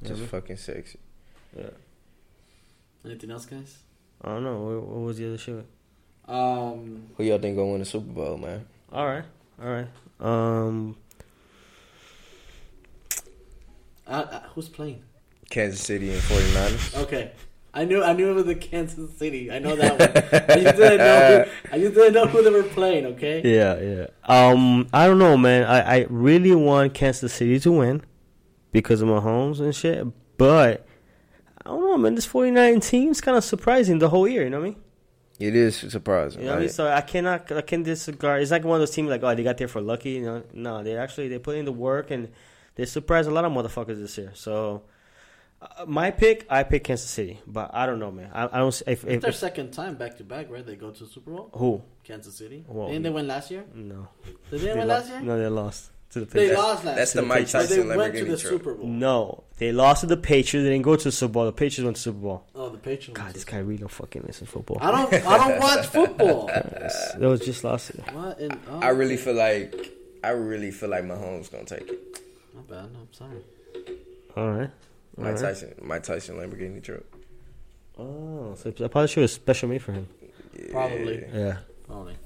[0.03, 0.99] You Just what fucking sexy.
[1.57, 1.71] Yeah.
[3.05, 3.79] Anything else, guys?
[4.23, 4.59] I don't know.
[4.61, 5.67] What, what was the other shit?
[6.29, 8.65] Um, Who y'all think gonna win the Super Bowl, man?
[8.93, 9.25] All right,
[9.63, 9.89] all right.
[10.21, 10.97] Um,
[14.07, 15.03] I, I, who's playing?
[15.51, 17.03] Kansas City and 49ers.
[17.03, 17.33] Okay.
[17.77, 19.51] I knew I knew it was the Kansas City.
[19.51, 20.09] I know that one.
[20.51, 21.45] I just didn't know.
[21.45, 23.05] Who, I just didn't know who they were playing.
[23.07, 23.43] Okay.
[23.45, 24.07] yeah, yeah.
[24.23, 25.65] Um, I don't know, man.
[25.65, 28.03] I, I really want Kansas City to win
[28.71, 30.07] because of Mahomes and shit.
[30.37, 30.87] But
[31.65, 32.15] I don't know, man.
[32.15, 34.45] This 49 team's kind of surprising the whole year.
[34.45, 34.81] You know what I mean?
[35.41, 36.43] It is surprising.
[36.43, 36.71] You know what I mean?
[36.71, 38.41] So I cannot, I can disregard.
[38.41, 40.11] It's like one of those teams like, oh, they got there for lucky.
[40.11, 42.29] You know, no, they actually they put in the work and
[42.77, 44.33] they surprised a lot of motherfuckers this year.
[44.35, 44.83] So
[45.63, 48.31] uh, my pick, I pick Kansas City, but I don't know, man.
[48.33, 48.69] I, I don't.
[48.69, 50.65] s- If, It's their if second time back to back, right?
[50.67, 51.51] They go to the Super Bowl.
[51.55, 51.83] who?
[52.05, 52.65] Kansas City.
[52.69, 53.65] Well, Didn't they win last year?
[53.75, 54.09] No,
[54.51, 55.21] Did they, They win lo- last year?
[55.21, 56.51] No, they lost to the Patriots.
[56.51, 56.95] They lost last year.
[56.97, 57.29] That's the year.
[57.29, 58.39] Mike But Tyson they went to the.
[58.39, 58.87] Super Bowl.
[58.87, 60.65] No, they lost to the Patriots.
[60.65, 61.45] They didn't go to the Super Bowl.
[61.47, 62.47] The Patriots went to the Super Bowl.
[62.55, 63.19] Oh, the Patriots.
[63.19, 64.79] God, this guy really don't fucking listen to football.
[64.83, 65.15] I don't.
[65.27, 66.47] I don't watch football.
[66.49, 68.05] That was just last year.
[68.13, 68.39] What?
[68.39, 72.21] In, oh, I really feel like I really feel like Mahomes gonna take it.
[72.55, 72.85] Not bad.
[72.85, 73.45] I'm sorry.
[74.37, 74.71] All right.
[75.19, 75.41] All Mike right.
[75.41, 77.03] Tyson, Mike Tyson Lamborghini truck.
[77.99, 80.09] Oh, so I probably should have special made for him.
[80.59, 80.71] Yeah.
[80.71, 81.25] Probably.
[81.33, 81.57] Yeah.
[81.87, 82.17] Probably.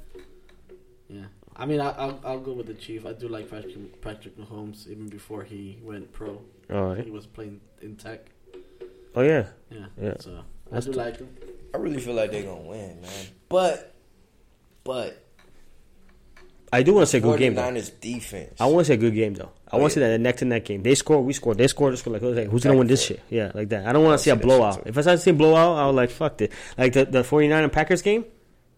[1.09, 1.25] Yeah.
[1.57, 3.05] I mean, I, I'll I'll go with the Chief.
[3.05, 6.41] I do like Patrick Patrick Mahomes even before he went pro.
[6.71, 7.05] All right.
[7.05, 8.27] He was playing in tech.
[9.15, 9.47] Oh yeah.
[9.71, 9.87] Yeah.
[10.01, 10.15] Yeah.
[10.21, 11.29] So I do t- like him.
[11.75, 13.27] I really feel like they're gonna win, man.
[13.49, 13.95] But,
[14.85, 15.23] but
[16.73, 17.63] I do want to say good game though.
[17.63, 18.55] 49ers defense.
[18.61, 19.51] I want to say good game though.
[19.71, 20.07] I Oh, want to yeah.
[20.07, 20.83] say that the neck to neck game.
[20.83, 21.55] They score, we score.
[21.55, 22.13] They score, they score.
[22.13, 23.21] Like, like who's gonna win this shit?
[23.31, 23.87] Yeah, like that.
[23.87, 24.87] I don't want to see a see blowout.
[24.87, 26.53] If I start to seeing blowout, I was like, fuck it.
[26.77, 28.25] Like the the 49 and Packers game.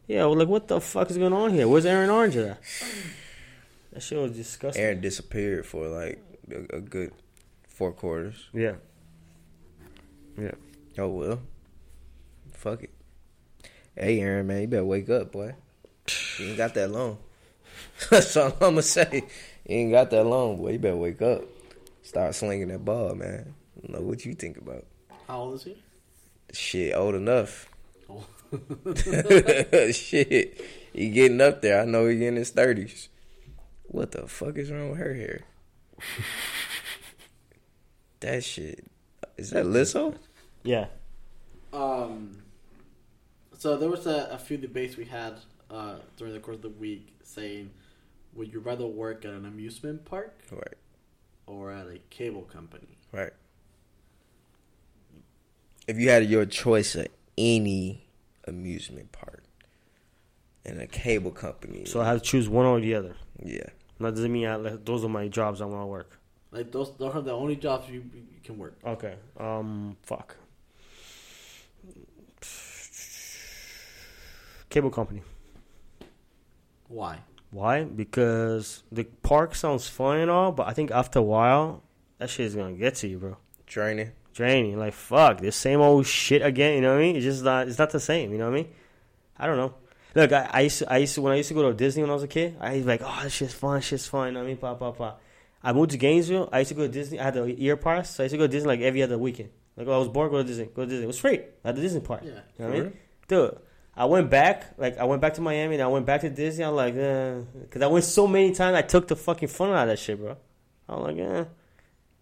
[0.06, 1.68] Yeah, was like, what the fuck is going on here?
[1.68, 2.60] Where's Aaron Rodgers at?
[3.92, 4.82] That shit was disgusting.
[4.82, 7.12] Aaron disappeared for like a, a good
[7.68, 8.48] four quarters.
[8.52, 8.74] Yeah.
[10.38, 10.52] Yeah.
[10.98, 11.40] Oh well,
[12.52, 12.90] fuck it.
[13.96, 15.54] Hey Aaron, man, you better wake up, boy.
[16.38, 17.18] You ain't got that long.
[18.10, 19.24] That's all I'm gonna say.
[19.68, 20.72] You ain't got that long, boy.
[20.72, 21.42] You better wake up.
[22.02, 23.54] Start slinging that ball, man.
[23.76, 24.84] I don't know what you think about.
[25.26, 25.76] How old is he?
[26.52, 27.68] Shit, old enough.
[28.08, 28.24] Oh.
[29.92, 30.60] Shit,
[30.92, 31.82] he getting up there.
[31.82, 33.08] I know he in his thirties.
[33.84, 35.40] What the fuck is wrong with her hair?
[38.20, 38.86] that shit.
[39.36, 40.14] Is that Lizzo?
[40.62, 40.86] Yeah.
[41.72, 42.42] Um,
[43.58, 45.34] so there was a, a few debates we had
[45.70, 47.70] uh, during the course of the week saying,
[48.40, 50.78] would you rather work at an amusement park Right,
[51.46, 52.96] or at a cable company?
[53.12, 53.34] right.
[55.86, 58.06] If you had your choice of any
[58.46, 59.42] amusement park
[60.64, 63.14] and a cable company, So I have to choose one or the other.
[63.44, 66.18] yeah, That doesn't mean I, like, those are my jobs I want to work.
[66.50, 68.78] Like those, those are the only jobs you, you can work.
[68.84, 69.16] Okay.
[69.36, 69.96] Um.
[70.02, 70.36] Fuck.
[74.70, 75.22] Cable company.
[76.88, 77.18] Why?
[77.50, 77.84] Why?
[77.84, 81.82] Because the park sounds fun and all, but I think after a while,
[82.18, 83.36] that shit is gonna get to you, bro.
[83.66, 84.12] Draining.
[84.34, 84.78] Draining.
[84.78, 86.74] Like fuck, this same old shit again.
[86.74, 87.16] You know what I mean?
[87.16, 87.68] It's just not.
[87.68, 88.32] It's not the same.
[88.32, 88.72] You know what I mean?
[89.36, 89.74] I don't know.
[90.14, 92.02] Look, I, I used to, I used to when I used to go to Disney
[92.02, 92.56] when I was a kid.
[92.60, 93.80] I was like, oh, this shit's fun.
[93.80, 94.28] Shit's fun.
[94.28, 94.56] You know what I mean?
[94.56, 95.22] Pop, pop, pop.
[95.62, 96.48] I moved to Gainesville.
[96.52, 97.20] I used to go to Disney.
[97.20, 99.18] I had the year pass, so I used to go to Disney like every other
[99.18, 99.50] weekend.
[99.76, 100.66] Like, oh, I was bored, go to Disney.
[100.66, 101.04] Go to Disney.
[101.04, 102.22] It was free at the Disney park.
[102.24, 102.30] Yeah.
[102.30, 102.92] You know what I mean?
[103.28, 103.58] Dude,
[104.00, 104.78] I went back.
[104.78, 106.64] Like, I went back to Miami and I went back to Disney.
[106.64, 109.82] I'm like, uh, because I went so many times, I took the fucking fun out
[109.82, 110.36] of that shit, bro.
[110.88, 111.44] I'm like, eh.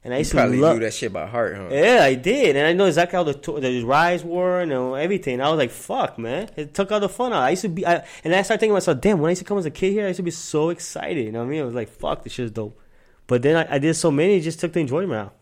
[0.02, 1.68] And I You used to probably knew that shit by heart, huh?
[1.70, 5.40] Yeah, I did, and I know exactly how the to- the rides were and everything.
[5.40, 7.42] I was like, "Fuck, man!" It took all the fun out.
[7.42, 9.42] I used to be, I, and I started thinking to myself, "Damn!" When I used
[9.42, 11.24] to come as a kid here, I used to be so excited.
[11.26, 11.62] You know what I mean?
[11.62, 12.78] I was like, "Fuck, this shit's dope."
[13.26, 15.34] But then I, I did so many, it just took the enjoyment out.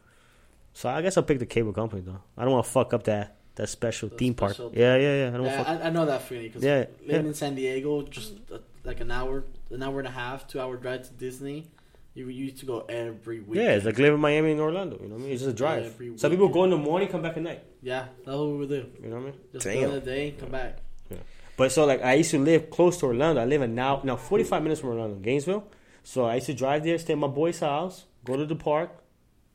[0.72, 2.20] So I guess I'll pick the cable company though.
[2.36, 4.52] I don't want to fuck up that that special The theme park.
[4.54, 5.38] special- Yeah, yeah, yeah.
[5.38, 5.62] I Yeah.
[5.82, 7.28] I, I know that feeling because Yeah, living yeah.
[7.30, 10.76] in San Diego, just uh, like an hour, an hour and a half, two hour
[10.76, 11.66] drive to Disney.
[12.14, 13.58] You used to go every week.
[13.60, 14.96] Yeah, it's like living in Miami and Orlando.
[15.02, 15.32] You know what I mean?
[15.32, 15.84] It's just a drive.
[15.84, 17.62] every Some people go in the morning, come back at night.
[17.82, 18.86] yeah, that's what we would do.
[19.02, 19.34] You know what I mean?
[19.52, 19.80] Just Damn.
[19.80, 20.78] go in the day, come back.
[21.10, 21.18] Yeah.
[21.58, 23.40] But so like I used to live close to Orlando.
[23.42, 25.64] I live in now now forty five minutes from Orlando, Gainesville.
[26.04, 28.90] So I used to drive there, stay at my boy's house, go to the park,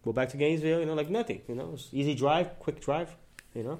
[0.05, 0.79] go back to Gainesville.
[0.81, 1.41] You know, like nothing.
[1.47, 3.15] You know, it's easy drive, quick drive.
[3.55, 3.79] You know.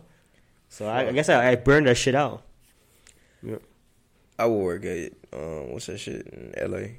[0.71, 2.43] So I, I guess I, I burned that shit out.
[4.39, 6.95] I would work at um, what's that shit in L.A.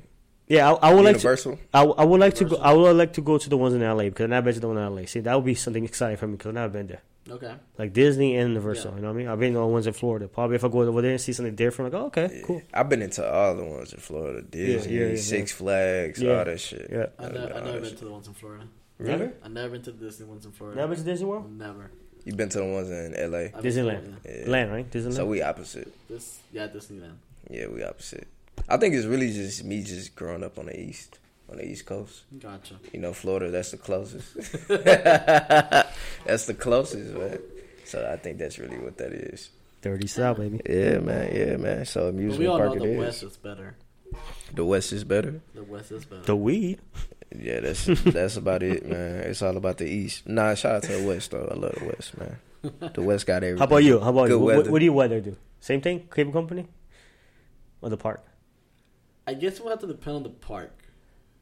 [0.47, 1.21] Yeah, I, I would like to.
[1.23, 1.59] Universal.
[1.73, 2.57] I, I would like to go.
[2.57, 4.61] I would like to go to the ones in LA because I've never been to
[4.61, 5.07] the one in LA.
[5.07, 7.01] See, that would be something exciting for me because I've never been there.
[7.31, 7.55] Okay.
[7.79, 8.91] Like Disney and Universal.
[8.91, 8.97] Yeah.
[8.97, 9.29] You know what I mean?
[9.29, 10.29] I've been to the ones in Florida.
[10.29, 12.43] Probably if I go over there and see something different, like, oh, okay, Yeah.
[12.45, 12.63] cool.
[12.75, 16.39] I've been into all the ones in Florida, Disney, yeah, yeah, Six Flags, Yeah.
[16.39, 16.89] all that shit.
[16.93, 17.07] Yeah.
[17.19, 17.99] I I've never, been I all never been shit.
[17.99, 18.65] to the ones in Florida.
[18.99, 19.33] Never?
[19.43, 20.81] I've never been to the Disney ones in Florida.
[20.81, 21.51] Never been to Disney World?
[21.59, 21.91] Never.
[22.25, 23.47] You been to the ones in L.A.
[23.47, 24.15] I've Disneyland.
[24.25, 24.51] Yeah.
[24.51, 24.91] Land, right?
[24.91, 25.15] Disneyland.
[25.15, 25.93] So we opposite.
[26.09, 27.17] This, yeah, Disneyland.
[27.51, 28.29] Yeah, we opposite.
[28.69, 31.19] I think it's really just me just growing up on the east,
[31.51, 32.23] on the east coast.
[32.39, 32.77] Gotcha.
[32.93, 33.51] You know, Florida.
[33.51, 34.35] That's the closest.
[34.69, 37.39] that's the closest, man.
[37.85, 39.51] So I think that's really what that is.
[39.81, 40.61] Dirty South, baby.
[40.69, 41.35] Yeah, man.
[41.35, 41.85] Yeah, man.
[41.85, 42.99] So But we amusement all know park it the is.
[42.99, 43.77] West is better.
[44.55, 45.41] The West is better.
[45.55, 46.23] The West is better.
[46.23, 46.81] The weed.
[47.35, 49.21] Yeah, that's that's about it, man.
[49.21, 50.29] It's all about the East.
[50.29, 51.49] Nah, shout out to the West though.
[51.51, 52.37] I love the West, man.
[52.93, 53.59] The West got everything.
[53.59, 53.99] How about you?
[54.01, 54.39] How about Good you?
[54.41, 54.71] What, weather.
[54.71, 55.37] what do you weather do?
[55.61, 56.09] Same thing?
[56.15, 56.69] Cable company?
[57.81, 58.23] Or the park?
[59.27, 60.73] I guess it will have to depend on the park,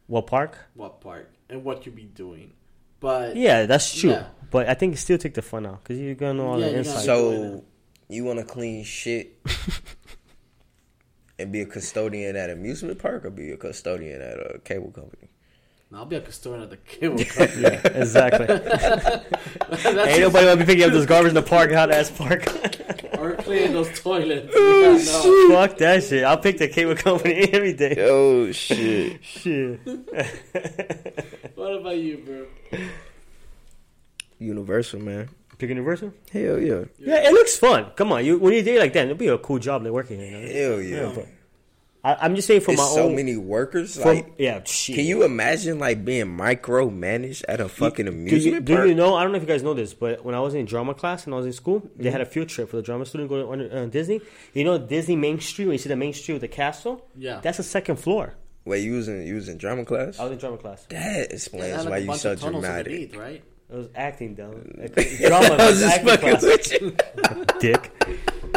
[0.07, 0.57] What park?
[0.75, 2.53] what park, and what you be doing.
[3.01, 4.11] But Yeah, that's true.
[4.11, 4.27] Yeah.
[4.51, 6.67] But I think you still take the fun out because you're gonna know all Yeah,
[6.67, 7.05] the you're insight.
[7.05, 7.65] So
[8.09, 9.39] you want to clean shit
[11.41, 15.29] and be a custodian at amusement park, or be a custodian at a cable company?
[15.93, 17.63] I'll be a custodian at the cable company.
[17.63, 18.47] yeah, exactly.
[18.47, 22.11] That's Ain't nobody want to be picking up this garbage in the park, hot ass
[22.11, 22.45] park.
[23.19, 24.53] or cleaning those toilets.
[24.55, 25.67] Oh, yeah, no.
[25.67, 26.23] Fuck that shit.
[26.25, 27.97] I'll pick the cable company every day.
[27.99, 29.25] Oh shit!
[29.25, 29.81] Shit.
[31.57, 32.19] What about you,
[32.71, 32.81] bro?
[34.39, 35.29] Universal, man.
[35.61, 36.13] Pick Universal?
[36.33, 36.85] Hell yeah.
[36.99, 37.87] Yeah, it looks fun.
[37.97, 39.93] Come on, you when you do there like that, it'll be a cool job like
[39.93, 40.41] working here.
[40.41, 40.71] You know?
[40.73, 40.97] Hell yeah.
[41.09, 41.27] Yeah, but
[42.03, 43.11] I, I'm just saying for It's my so own.
[43.11, 43.97] So many workers.
[44.01, 44.97] for- like, yeah, shit.
[44.97, 48.89] can you imagine like being micromanaged at a fucking Do you, amusement do park?
[48.89, 49.15] you know?
[49.17, 51.27] I don't know if you guys know this, but when I was in drama class
[51.27, 53.55] and I was in school, they had a field trip for the drama student go
[53.55, 54.21] to uh, Disney.
[54.55, 55.67] You know Disney Main Street.
[55.67, 57.41] When you see the main street with the castle, Yeah.
[57.43, 58.35] that's the second floor.
[58.65, 60.19] Wait, you was in you was in drama class?
[60.19, 60.87] I was in drama class.
[60.91, 62.87] That explains like, why you bunch so dramatic.
[62.93, 63.43] Underneath, right?
[63.73, 64.51] It was acting though.
[65.29, 66.43] Drama I was was just fucking class.
[66.43, 66.97] with you.
[67.61, 67.93] Dick.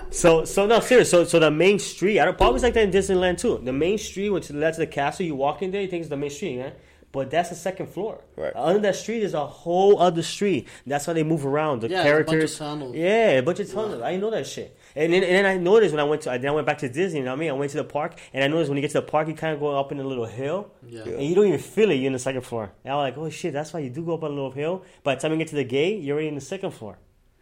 [0.09, 1.09] So so no serious.
[1.09, 2.19] So so the main street.
[2.19, 3.59] I don't probably it's like that in Disneyland too.
[3.63, 5.87] The main street, when to the left of the castle, you walk in there, you
[5.87, 6.73] think it's the main street, man.
[7.11, 8.21] but that's the second floor.
[8.35, 8.51] Right.
[8.55, 10.67] Under that street is a whole other street.
[10.87, 11.81] That's how they move around.
[11.81, 12.57] The Yeah, it's a bunch of characters.
[12.57, 12.95] tunnels.
[12.95, 14.01] Yeah, a bunch of tunnels.
[14.01, 14.75] I know that shit.
[14.95, 16.89] And then, and then I noticed when I went to, then I went back to
[16.89, 17.19] Disney.
[17.19, 17.49] You know what I mean?
[17.49, 19.33] I went to the park, and I noticed when you get to the park, you
[19.33, 21.03] kind of go up in a little hill, Yeah.
[21.05, 21.13] Yeah.
[21.13, 21.95] and you don't even feel it.
[21.95, 22.71] You're in the second floor.
[22.83, 24.83] And I'm like, oh shit, that's why you do go up on a little hill.
[25.03, 26.97] By the time you get to the gate, you're already in the second floor.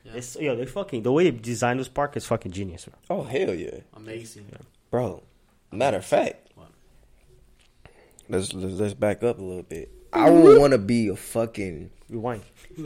[0.06, 0.14] Yeah.
[0.16, 3.20] It's yo, they fucking the way they designed this park is fucking genius, bro.
[3.20, 4.48] Oh hell yeah, Amazing.
[4.90, 5.22] bro.
[5.72, 6.70] Matter of fact, What?
[8.30, 9.92] let's let's, let's back up a little bit.
[10.14, 11.92] I would want to be a fucking.
[12.10, 12.42] Rewind.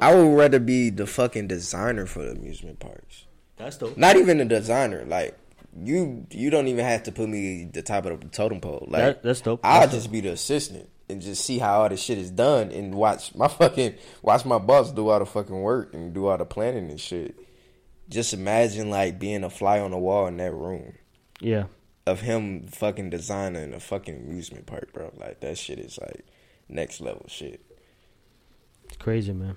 [0.00, 3.26] I would rather be the fucking designer for the amusement parks.
[3.56, 3.96] That's dope.
[3.96, 5.04] Not even a designer.
[5.06, 5.36] Like
[5.80, 8.86] you, you don't even have to put me the top of the totem pole.
[8.88, 9.60] Like That- that's dope.
[9.64, 12.70] I'll That's just be the assistant and just see how all this shit is done
[12.70, 16.38] and watch my fucking watch my boss do all the fucking work and do all
[16.38, 17.34] the planning and shit.
[18.08, 20.94] Just imagine like being a fly on the wall in that room
[21.40, 21.64] Yeah.
[22.06, 25.12] of him fucking designing a fucking amusement park, bro.
[25.16, 26.24] Like that shit is like
[26.68, 27.60] next level shit.
[28.84, 29.56] It's crazy, man.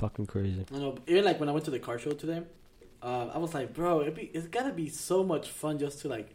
[0.00, 0.64] Fucking crazy.
[0.74, 0.96] I know.
[1.06, 2.40] Even like when I went to the car show today,
[3.02, 6.08] uh, I was like, bro, it be it's gotta be so much fun just to
[6.08, 6.34] like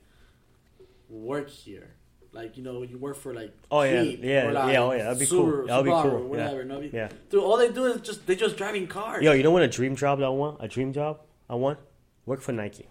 [1.10, 1.96] work here.
[2.32, 4.04] Like you know, you work for like Oh, yeah.
[4.04, 5.66] Jeep Yeah, or, like, yeah, oh, yeah, that'd be cool.
[5.66, 6.28] That'd be cool.
[6.28, 6.60] whatever.
[6.60, 6.64] Yeah.
[6.64, 6.80] no?
[6.82, 7.10] Yeah.
[7.32, 9.24] Dude, all they do is just they just driving cars.
[9.24, 10.58] Yo, you know what a dream job that I want?
[10.60, 11.80] A dream job I want?
[12.28, 12.88] Work for Nike.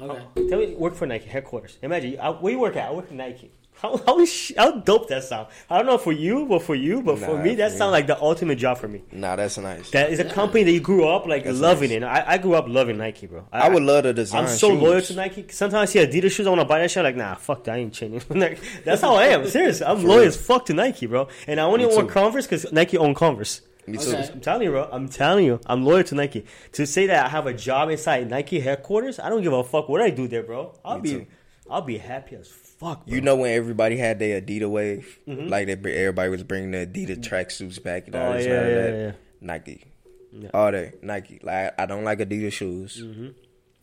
[0.00, 0.48] okay.
[0.48, 1.78] Tell me, work for Nike headquarters.
[1.82, 2.88] Imagine, I, where you work at?
[2.88, 3.50] I work at Nike.
[3.76, 5.48] How how, sh- how dope that sound?
[5.68, 8.06] I don't know for you, but for you, but for me, that for sounds like
[8.06, 9.02] the ultimate job for me.
[9.12, 9.90] Nah, that's nice.
[9.90, 11.96] That is a company that you grew up like That's loving nice.
[11.98, 12.26] it.
[12.28, 13.46] I, I grew up loving Nike, bro.
[13.52, 14.44] I would love to design.
[14.44, 14.80] I'm so shoes.
[14.82, 15.46] loyal to Nike.
[15.50, 17.02] Sometimes I see Adidas shoes, I want to buy that shit.
[17.02, 17.74] Like, nah, fuck that.
[17.74, 18.22] I ain't changing.
[18.30, 19.46] Like, That's how I am.
[19.48, 19.82] Serious.
[19.82, 20.28] I'm For loyal real.
[20.28, 21.28] as fuck to Nike, bro.
[21.46, 22.08] And I only Me want.
[22.10, 23.60] Converse because Nike own Converse.
[23.86, 24.10] Me too.
[24.12, 24.30] Okay.
[24.32, 24.88] I'm telling you, bro.
[24.90, 25.60] I'm telling you.
[25.66, 26.46] I'm loyal to Nike.
[26.72, 29.88] To say that I have a job inside Nike headquarters, I don't give a fuck
[29.90, 30.72] what I do there, bro.
[30.84, 31.26] I'll Me be, too.
[31.68, 33.06] I'll be happy as fuck.
[33.06, 33.14] Bro.
[33.14, 35.48] You know when everybody had their Adidas wave, Mm-hmm.
[35.48, 38.74] like they, everybody was bringing the Adidas tracksuits back and all Oh this yeah, yeah,
[38.74, 38.98] that.
[38.98, 39.12] yeah.
[39.40, 39.84] Nike,
[40.32, 40.48] Yeah.
[40.54, 41.40] all day Nike.
[41.42, 43.02] Like I don't like Adidas shoes.
[43.02, 43.28] Mm-hmm.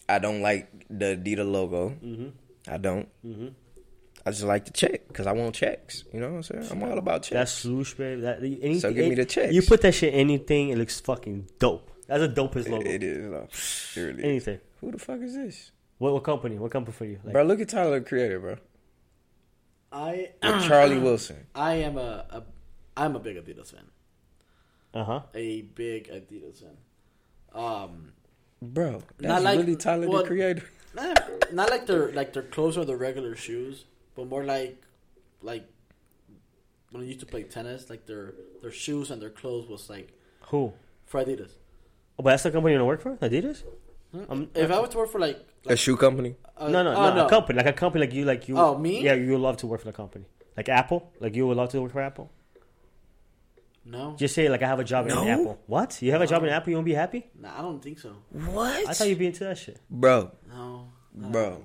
[0.10, 1.95] I don't like the Adidas logo.
[2.67, 3.08] I don't.
[4.23, 6.04] I just like to check because I want checks.
[6.13, 6.67] You know what I'm saying?
[6.71, 7.34] I'm all about checks.
[7.34, 8.21] That's swoosh, baby.
[8.21, 9.51] That anything, So give me the checks.
[9.54, 11.89] You put that shit anything, it looks fucking dope.
[12.08, 12.88] That's a dopest logo.
[12.88, 13.32] it, it is.
[13.34, 13.47] uh,
[13.95, 14.25] It really is.
[14.25, 14.60] Anything.
[14.82, 16.60] Who the fuck is this, What, what company?
[16.60, 17.19] What company for you?
[17.23, 17.43] Like, bro?
[17.43, 18.58] Look at Tyler the Creator, bro.
[19.91, 21.47] I With Charlie Wilson.
[21.56, 22.43] I am a, a
[22.95, 23.86] I'm a big Adidas fan.
[24.93, 25.21] uh huh.
[25.34, 26.77] A big Adidas fan.
[27.54, 28.13] Um,
[28.62, 30.63] Bro, that's Not like- really Tyler well- the Creator.
[30.93, 34.82] not, not like their like their clothes or the regular shoes, but more like
[35.41, 35.65] like
[36.91, 40.12] when I used to play tennis, like their their shoes and their clothes was like
[40.51, 40.73] Who?
[41.06, 41.51] for Adidas.
[42.19, 43.27] Oh, but that's the company you want to work for?
[43.27, 43.63] Adidas?
[44.30, 46.36] Um, if I was to work for like, A shoe company.
[46.58, 48.58] uh, no, no, oh, no, A company, like a company, like you, like you.
[48.58, 49.02] Oh, me?
[49.04, 50.26] Yeah, you would love to work for the company,
[50.58, 51.12] like Apple.
[51.19, 52.32] Like you would love to work for Apple.
[53.84, 55.24] No, Just say like I have a job No?
[55.24, 55.60] in Apple.
[55.65, 56.00] What?
[56.04, 56.69] You have a job in Apple?
[56.69, 57.26] You won't be happy?
[57.39, 58.13] nah, I don't think so.
[58.32, 58.88] What?
[58.88, 59.80] I thought you'd be into that shit.
[59.89, 61.30] Bro, No, no.
[61.30, 61.63] bro.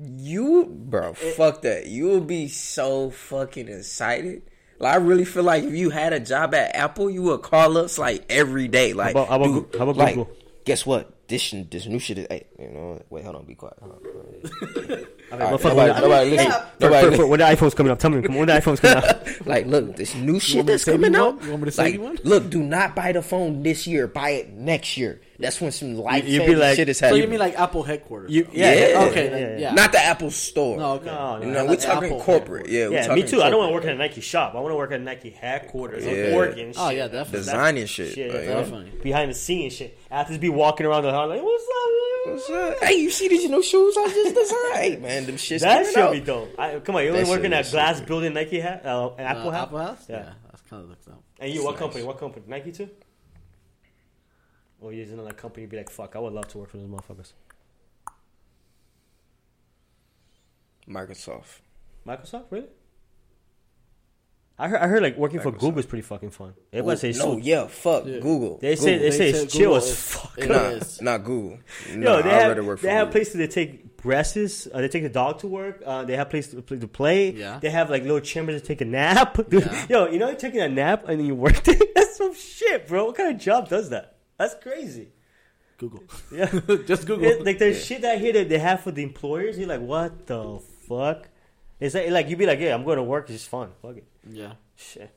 [0.00, 1.86] You, bro, fuck that.
[1.86, 4.42] You would be so fucking excited.
[4.78, 7.78] Like, I really feel like if you had a job at Apple, you would call
[7.78, 8.92] us like every day.
[8.92, 10.36] Like, How about- how about dude, how about like, Google?
[10.66, 11.10] Guess what?
[11.28, 12.26] This sh- this new shit is.
[12.30, 13.74] Hey, you know, wait, hold on, be quiet.
[13.82, 14.00] Hold on.
[14.02, 16.46] I mean, All right, motherfucker, nobody, when- nobody listen.
[16.50, 16.66] yeah.
[16.80, 18.80] Nobody for- for- when the iPhone's coming up, tell me come on, when the iPhone's
[18.80, 19.46] coming up.
[19.46, 21.42] like, look, this new shit me that's coming you out.
[21.44, 22.18] You want me to send like, you one?
[22.24, 24.06] look, do not buy the phone this year.
[24.06, 25.20] Buy it next year.
[25.40, 27.20] That's when some life you'd be changing like- shit is happening.
[27.20, 28.30] So you mean like Apple headquarters?
[28.32, 28.72] You, Yeah.
[28.72, 29.72] yeah, okay, yeah, then, yeah, yeah.
[29.74, 30.76] Not the Apple store.
[30.78, 31.04] No, okay.
[31.06, 31.46] No, no.
[31.50, 32.68] No, we're talking Apple corporate.
[32.68, 33.42] Yeah, we're Yeah, talking me too.
[33.42, 34.54] I don't want to work at a Nike shop.
[34.56, 36.04] I want to work at Nike headquarters.
[36.04, 36.10] Yeah.
[36.30, 36.74] I'm working.
[36.76, 37.38] Oh, yeah, definitely.
[37.38, 38.14] Designing shit.
[38.14, 38.54] Shit, like, you know?
[38.62, 38.92] definitely.
[39.00, 39.96] behind the scenes shit.
[40.10, 41.70] I have to be walking around the house like, what's up?
[41.70, 42.82] man?" What's up?
[42.88, 44.74] Hey, you see these new shoes I just designed?
[44.74, 46.12] hey, man, them shits That coming should out.
[46.12, 46.54] be dope.
[46.58, 48.08] I, come on, you That only working at is glass super.
[48.08, 49.62] building Nike hat, uh, an Apple Uh, hat.
[49.62, 50.04] Apple House?
[50.08, 50.16] Yeah.
[50.16, 51.22] Yeah, that's kind of looks up.
[51.38, 52.02] And you, what company?
[52.04, 52.44] What company?
[52.48, 52.90] Nike too?
[54.80, 55.66] Or you using that company?
[55.66, 57.32] Be like, fuck, I would love to work for those motherfuckers.
[60.88, 61.60] Microsoft.
[62.06, 62.66] Microsoft, really?
[64.60, 66.54] I heard, I heard like working for Google is pretty fucking fun.
[66.72, 67.36] Everybody Oh, says no, so.
[67.36, 68.18] yeah, fuck Yeah.
[68.18, 68.58] Google.
[68.58, 69.12] They say they Google.
[69.12, 70.34] say They it's chill Google as is- fuck.
[70.38, 71.00] it nah, is.
[71.02, 71.58] not Google.
[71.94, 73.12] No, Yo, they I'd have rather work for they have Google.
[73.12, 74.66] places to take breasts.
[74.72, 75.80] Uh, they take the dog to work.
[75.86, 77.30] Uh, they have places to play, to play.
[77.30, 77.60] Yeah.
[77.60, 79.36] They have like little chambers to take a nap.
[79.48, 79.86] Dude, Yeah.
[79.88, 81.78] Yo, you know, you're taking a nap and then you work there.
[81.94, 83.04] That's some shit, bro.
[83.06, 84.16] What kind of job does that?
[84.38, 85.08] That's crazy.
[85.76, 86.02] Google.
[86.32, 86.46] Yeah.
[86.86, 87.24] Just Google.
[87.26, 89.58] It- like there's shit that here that they have for the employers.
[89.58, 91.28] You're like, what the fuck?
[91.80, 93.24] It's like, like you'd be like, yeah, I'm going to work.
[93.24, 93.70] It's just fun.
[93.82, 94.04] Fuck it.
[94.28, 94.54] yeah.
[94.76, 95.14] Shit.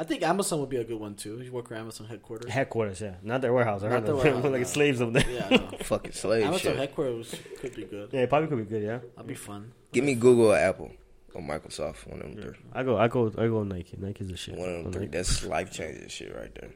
[0.00, 1.40] I think Amazon would be a good one too.
[1.42, 2.48] You work for Amazon headquarters.
[2.52, 3.82] Headquarters, yeah, not their warehouse.
[3.82, 4.16] I Not heard the them.
[4.22, 4.64] warehouse, like no.
[4.64, 5.28] slaves over there.
[5.28, 5.78] Yeah, no.
[5.82, 6.76] Fucking slave Amazon shit.
[6.76, 8.10] headquarters could be good.
[8.12, 8.82] Yeah, it probably could be good.
[8.84, 8.98] Yeah.
[9.16, 9.72] That'd be fun.
[9.92, 10.92] Give me Google or Apple.
[11.34, 12.06] or Microsoft.
[12.06, 12.54] One of them three.
[12.72, 13.96] I go, I go, I go Nike.
[13.98, 14.54] Nike's the shit.
[14.56, 15.00] One of them I three.
[15.02, 16.70] like- That's life changing shit right there.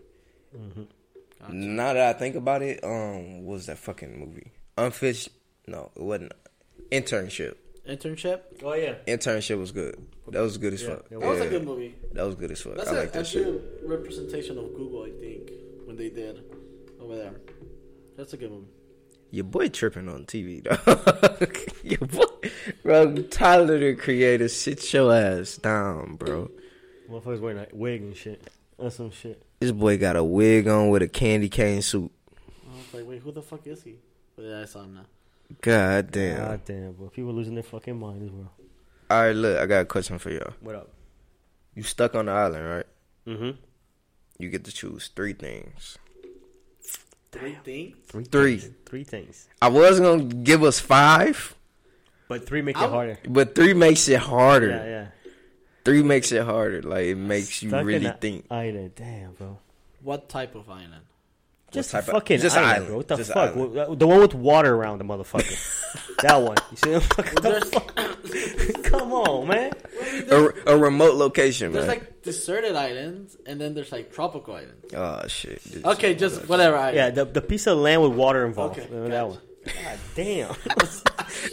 [0.59, 0.87] Mhm.
[1.43, 1.55] Gotcha.
[1.55, 4.53] Now that I think about it, um, what was that fucking movie?
[4.79, 5.29] Unfish?
[5.67, 6.33] No, it wasn't.
[6.91, 7.57] Internship.
[7.89, 8.41] Internship.
[8.63, 8.95] Oh yeah.
[9.09, 9.97] Internship was good.
[10.29, 11.07] That was good as Yeah, fuck.
[11.11, 11.95] it That was a good movie.
[12.13, 12.77] That was good as fuck.
[12.77, 13.43] That's I a, like that shit.
[13.47, 15.51] actually a representation of Google, I think,
[15.85, 16.45] when they did
[17.01, 17.35] over there.
[18.17, 18.69] That's a good movie.
[19.33, 21.59] Your boy tripping on TV, though.
[21.89, 22.51] your boy,
[22.85, 26.51] bro, Tyler the creator, sit your ass down, bro.
[27.11, 28.49] Motherfuckers wearing a wig and shit.
[28.79, 29.43] That's some shit.
[29.63, 32.11] This boy got a wig on with a candy cane suit.
[32.69, 33.95] I was like, wait, who the fuck is he?
[34.37, 35.07] But yeah, I saw him now.
[35.61, 36.37] God damn.
[36.37, 37.09] God damn, bro.
[37.09, 38.51] People losing their fucking mind as well.
[39.11, 40.53] All right, look, I got a question for y'all.
[40.61, 40.91] What up?
[41.75, 42.87] You stuck on the island, right?
[43.27, 43.51] Mm-hmm.
[44.39, 45.99] You get to choose three things.
[47.31, 47.97] Three things.
[48.09, 48.25] Three.
[48.25, 48.59] Three.
[48.59, 48.75] Things.
[48.87, 49.49] Three things.
[49.61, 51.55] I was gonna give us five,
[52.29, 53.19] But three make it I'm- harder.
[53.29, 54.69] but three makes it harder.
[54.71, 55.07] Yeah, yeah.
[55.85, 56.83] Three makes it harder.
[56.83, 58.47] Like it makes you Stuck in really a think.
[58.51, 58.93] Island.
[58.95, 59.59] Damn, bro.
[60.03, 61.03] What type of island?
[61.71, 62.87] Just type a of- fucking just island, island.
[62.89, 62.97] bro.
[62.99, 63.57] What the Just fuck?
[63.57, 63.99] island.
[63.99, 66.17] The one with water around the motherfucker.
[66.23, 66.57] that one.
[66.71, 68.85] You see what the fuck?
[68.85, 69.73] Come on, man.
[70.31, 71.97] A, a remote location, There's man.
[71.99, 74.93] like deserted islands, and then there's like tropical islands.
[74.95, 75.63] oh shit.
[75.65, 76.77] Just- Okay, just whatever.
[76.77, 76.97] Island.
[76.97, 78.79] Yeah, the, the piece of land with water involved.
[78.79, 79.27] Okay, that gotcha.
[79.29, 79.39] one.
[79.65, 80.55] God damn.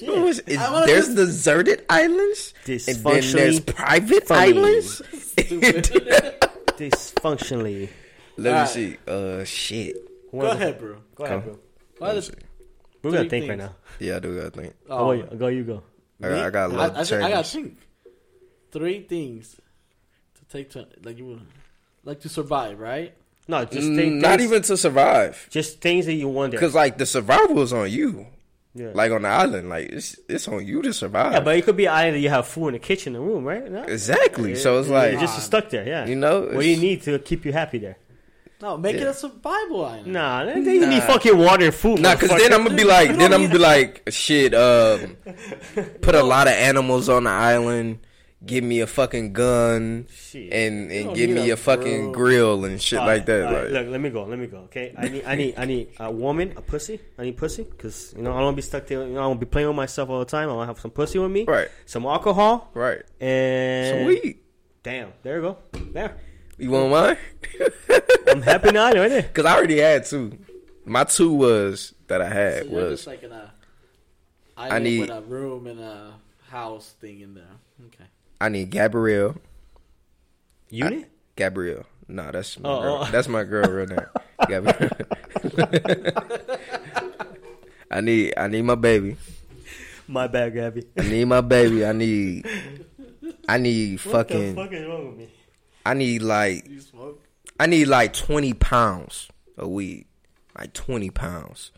[0.02, 4.58] What was- is- there's just- deserted islands, and then there's private funny.
[4.58, 5.02] islands.
[6.80, 7.90] Dysfunctionally.
[8.38, 8.70] Let me Alright.
[8.70, 8.98] see.
[9.08, 9.96] Uh, shit.
[10.32, 10.98] Go ahead, bro.
[11.16, 11.60] Go ahead, bro.
[11.98, 12.32] Why Let me does-
[13.04, 13.76] We're gonna Three think right now.
[14.00, 14.76] Yeah, I do gotta think.
[14.90, 15.84] Oh, Oh, wait, go, you go.
[16.22, 17.78] I got, I got a I, lot I, of think- I gotta think.
[18.72, 19.56] Three things
[20.36, 21.42] to take to like you would
[22.04, 23.14] like to survive, right?
[23.50, 26.56] No, just think Not things- even to survive, just things that you wonder.
[26.58, 28.28] because like the survival is on you.
[28.76, 28.92] yeah.
[28.94, 31.34] Like on the island, like it's it's on you to survive.
[31.34, 33.20] yeah, but it could be an island that you have food in the kitchen, the
[33.20, 33.70] room, right?
[33.70, 33.82] No?
[33.84, 34.54] exactly.
[34.56, 35.86] So it's like You're just stuck there.
[35.88, 36.06] Yeah.
[36.06, 37.98] you know, what do you need to keep you happy there?
[38.62, 40.08] No, make it a survival island.
[40.08, 41.08] Nah, then you need Nah.
[41.08, 42.02] fucking water and food.
[42.02, 44.54] Nah, cause then I'm gonna be like, then I'm gonna be like, shit.
[44.54, 45.16] Um,
[46.02, 48.00] put a lot of animals on the island.
[48.46, 50.54] Give me a fucking gun Shit.
[50.54, 52.56] and and give me a a fucking grill.
[52.60, 53.46] grill and shit All like that.
[53.48, 54.24] all right, like, look, let me go.
[54.24, 54.60] Let me go.
[54.60, 57.02] Okay, I need, I need, I need a woman, a pussy.
[57.18, 59.06] I need pussy because you know I don't want to be stuck there.
[59.06, 60.50] You know I want to be playing with myself all the time.
[60.50, 63.02] I want to have some pussy with me, right, some alcohol, right.
[63.20, 64.42] and Sweet.
[64.84, 65.58] Damn, there you go.
[65.92, 66.16] There,
[66.58, 67.18] You want mine?
[68.30, 68.86] I'm happy now.
[68.94, 69.24] Right there.
[69.24, 70.38] Cause I already had two.
[70.86, 73.52] My two was that I had you're was just like in a
[74.56, 76.14] island need- a room and a
[76.50, 77.44] house thing in there.
[77.88, 78.06] Okay.
[78.42, 79.36] I need Gabrielle.
[80.70, 81.10] Unit.
[81.36, 81.86] Gabrielle.
[82.08, 83.00] Nah, that's my Oh, girl.
[83.06, 83.12] oh.
[83.12, 84.06] That's my girl right now.
[84.48, 84.90] Gabrielle.
[87.92, 89.18] I need I need my baby.
[90.08, 90.86] My bad, Gabby.
[90.98, 91.86] I need my baby.
[91.86, 92.46] I need
[93.48, 95.30] I need What the fucking fuck is wrong with me?
[95.86, 97.24] I need like You smoke?
[97.60, 99.28] I need like twenty pounds
[99.58, 100.06] of weed.
[100.58, 101.72] Like twenty pounds.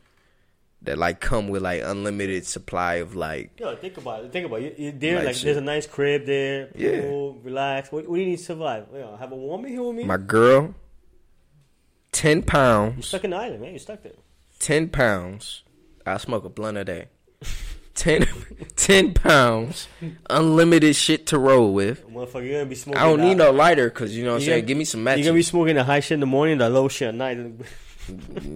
[0.83, 4.31] That like come with like unlimited supply of like Yo, think about it.
[4.31, 4.79] Think about it.
[4.79, 6.69] You, you there, Like like, there's a nice crib there.
[6.75, 7.01] Yeah.
[7.43, 7.91] Relax.
[7.91, 8.87] What, what do you need to survive?
[8.93, 10.03] Yo, have a woman here with me.
[10.05, 10.73] my girl.
[12.11, 12.95] Ten pounds.
[12.97, 13.69] You're stuck in the island, man.
[13.71, 14.13] You're stuck there.
[14.59, 15.63] ten pounds.
[16.05, 17.05] I smoke a blunt a day.
[17.93, 18.25] 10,
[18.77, 19.87] 10 pounds,
[20.29, 22.07] unlimited shit to roll with.
[22.09, 22.99] Motherfucker, you're gonna be smoking.
[23.01, 24.59] I don't need no lighter because you know what I'm saying.
[24.61, 25.25] gonna- Give me some matches.
[25.25, 27.37] You're gonna be smoking the high shit in the morning, the low shit at night.
[27.37, 27.53] You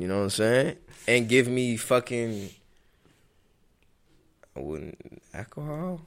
[0.07, 0.77] know what I'm saying?
[1.07, 2.49] And give me fucking.
[4.55, 6.01] I wouldn't alcohol.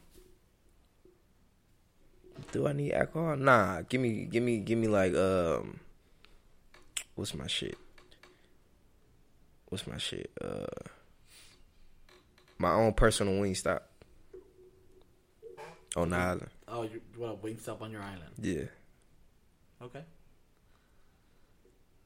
[2.53, 3.36] Do I need alcohol?
[3.36, 3.82] Nah.
[3.82, 5.80] Give me, give me, give me like um.
[7.14, 7.76] What's my shit?
[9.68, 10.30] What's my shit?
[10.40, 10.66] Uh.
[12.59, 13.80] My own personal Wingstop.
[15.96, 16.51] On the island.
[16.66, 18.32] Oh, you want a Wingstop on your island?
[18.40, 18.64] Yeah.
[19.80, 20.03] Okay.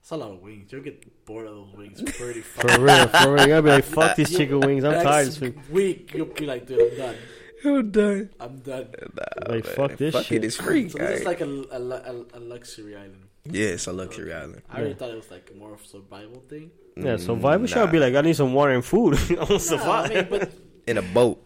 [0.03, 0.73] That's a lot of wings.
[0.73, 2.75] You'll get bored of those wings pretty fast.
[2.75, 3.43] For real, for real.
[3.43, 4.83] You gotta be like, fuck these chicken wings.
[4.85, 5.69] I'm tired of this.
[5.71, 7.17] week, you'll be like, dude, I'm done.
[7.65, 8.31] I'm done.
[8.41, 8.89] I'm done.
[9.15, 9.75] Nah, Like, man.
[9.77, 10.43] fuck this Fuck shit.
[10.45, 10.89] it's free.
[10.89, 13.29] So this is like a, a, a, a luxury island.
[13.45, 14.63] yeah, it's a luxury island.
[14.69, 14.97] I already Yeah.
[14.97, 16.73] thought it was like more of a survival thing.
[16.97, 17.67] Yeah, survival Nah.
[17.69, 19.15] shall be like, I need some water and food.
[19.31, 20.11] I want to Nah, survive.
[20.11, 20.53] I mean, but
[20.89, 21.41] in a boat.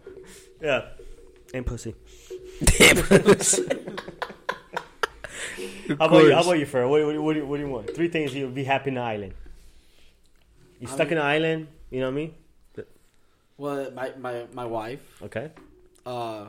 [0.59, 0.85] yeah.
[1.53, 1.93] And pussy.
[2.63, 2.97] Damn.
[5.87, 6.33] How about you?
[6.33, 6.87] How about you, Fer?
[6.87, 7.95] What, what, what, do you, what do you want?
[7.95, 9.33] Three things you'll be happy in the island.
[10.79, 12.33] You I stuck in mean- the island, you know what I mean?
[13.57, 15.49] well, my my my wife, Okay.
[16.05, 16.45] uh,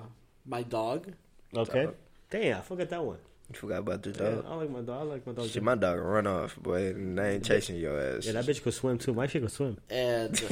[0.47, 1.13] my dog.
[1.57, 1.85] Okay.
[1.85, 1.95] Dog.
[2.31, 3.17] Damn, I forgot that one.
[3.51, 4.45] You forgot about the Yeah, dog.
[4.47, 5.01] I like my dog.
[5.01, 5.49] I like my dog.
[5.49, 6.89] Shit, my dog run off, boy.
[6.89, 8.27] And I ain't chasing your ass.
[8.27, 9.15] yeah, that bitch could swim too.
[9.15, 9.79] My shit could swim.
[9.89, 10.33] And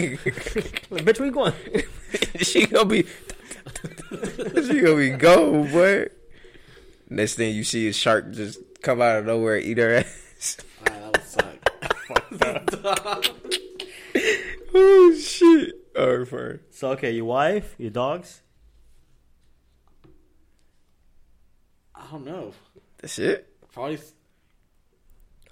[0.91, 1.53] Like, bitch, where you going?
[2.41, 3.03] she gonna be.
[4.66, 6.07] she gonna be gold, boy.
[7.11, 10.59] Next thing you see is shark just come out of nowhere eat her ass.
[10.87, 11.57] Ah, that would suck.
[14.74, 15.74] oh shit!
[15.97, 16.61] Oh, fine.
[16.70, 18.43] So okay, your wife, your dogs.
[21.95, 22.53] I don't know.
[23.01, 23.49] That's it.
[23.72, 23.99] Probably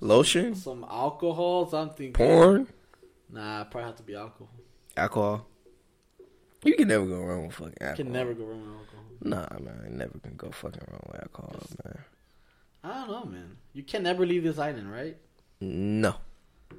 [0.00, 2.12] Lotion, some alcohol, something.
[2.12, 2.68] porn,
[3.30, 4.50] Nah, probably have to be alcohol.
[4.96, 5.46] alcohol.
[6.62, 8.04] You can never go wrong with fucking You alcohol.
[8.04, 9.04] can never go wrong with alcohol.
[9.22, 12.04] Nah, man, I never can go fucking wrong with alcohol, man.
[12.84, 13.56] I don't know, man.
[13.72, 15.16] You can never leave this island, right?
[15.60, 16.10] No,
[16.70, 16.74] Uh,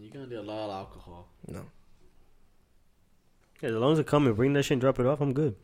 [0.00, 1.28] You're gonna do a lot of alcohol.
[1.46, 1.64] no.
[3.60, 5.32] Yeah, as long as they come and bring that shit and drop it off, I'm
[5.32, 5.56] good.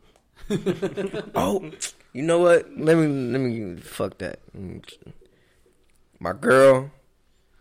[1.33, 1.71] Oh,
[2.11, 2.69] you know what?
[2.77, 4.39] Let me let me fuck that.
[6.19, 6.91] My girl,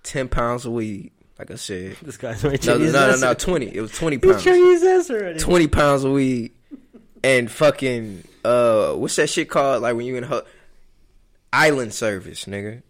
[0.03, 1.12] ten pounds of weed.
[1.39, 3.66] Like I said, This guy's right no, no, no, no, no, twenty.
[3.74, 4.43] It was twenty pounds.
[4.43, 5.39] Chinese ass already.
[5.39, 6.51] Twenty pounds of weed,
[7.22, 9.82] and fucking uh, what's that shit called?
[9.82, 10.43] Like when you in ho-
[11.55, 12.82] island service, nigga.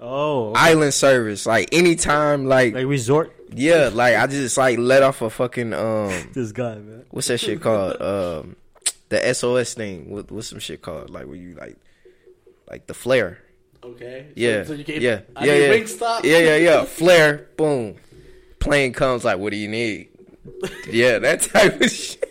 [0.00, 0.60] Oh, okay.
[0.60, 3.34] Island service, like anytime, like like resort.
[3.52, 7.04] yeah, like I just like let off a fucking um, This guy, man.
[7.10, 8.00] what's that shit called?
[8.00, 8.56] Um,
[9.10, 10.10] the SOS thing.
[10.10, 11.10] What, what's some shit called?
[11.10, 11.76] Like where you like,
[12.70, 13.38] like the flare.
[13.82, 14.28] Okay.
[14.36, 15.68] Yeah, So, you gave, yeah, I yeah, mean, yeah.
[15.68, 16.24] Ring stop.
[16.24, 16.84] Yeah, yeah, yeah.
[16.98, 17.96] Flare, boom.
[18.58, 19.24] Plane comes.
[19.24, 20.08] Like, what do you need?
[20.90, 22.24] yeah, that type of shit.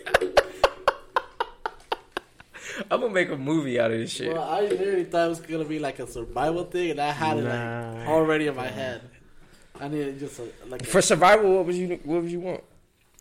[2.90, 4.32] I'm gonna make a movie out of this shit.
[4.32, 7.38] Well, I literally thought it was gonna be like a survival thing, and I had
[7.38, 7.92] it Nah.
[7.98, 9.02] like already in my head.
[9.80, 12.62] I needed just a, like For survival, what would you what would you want?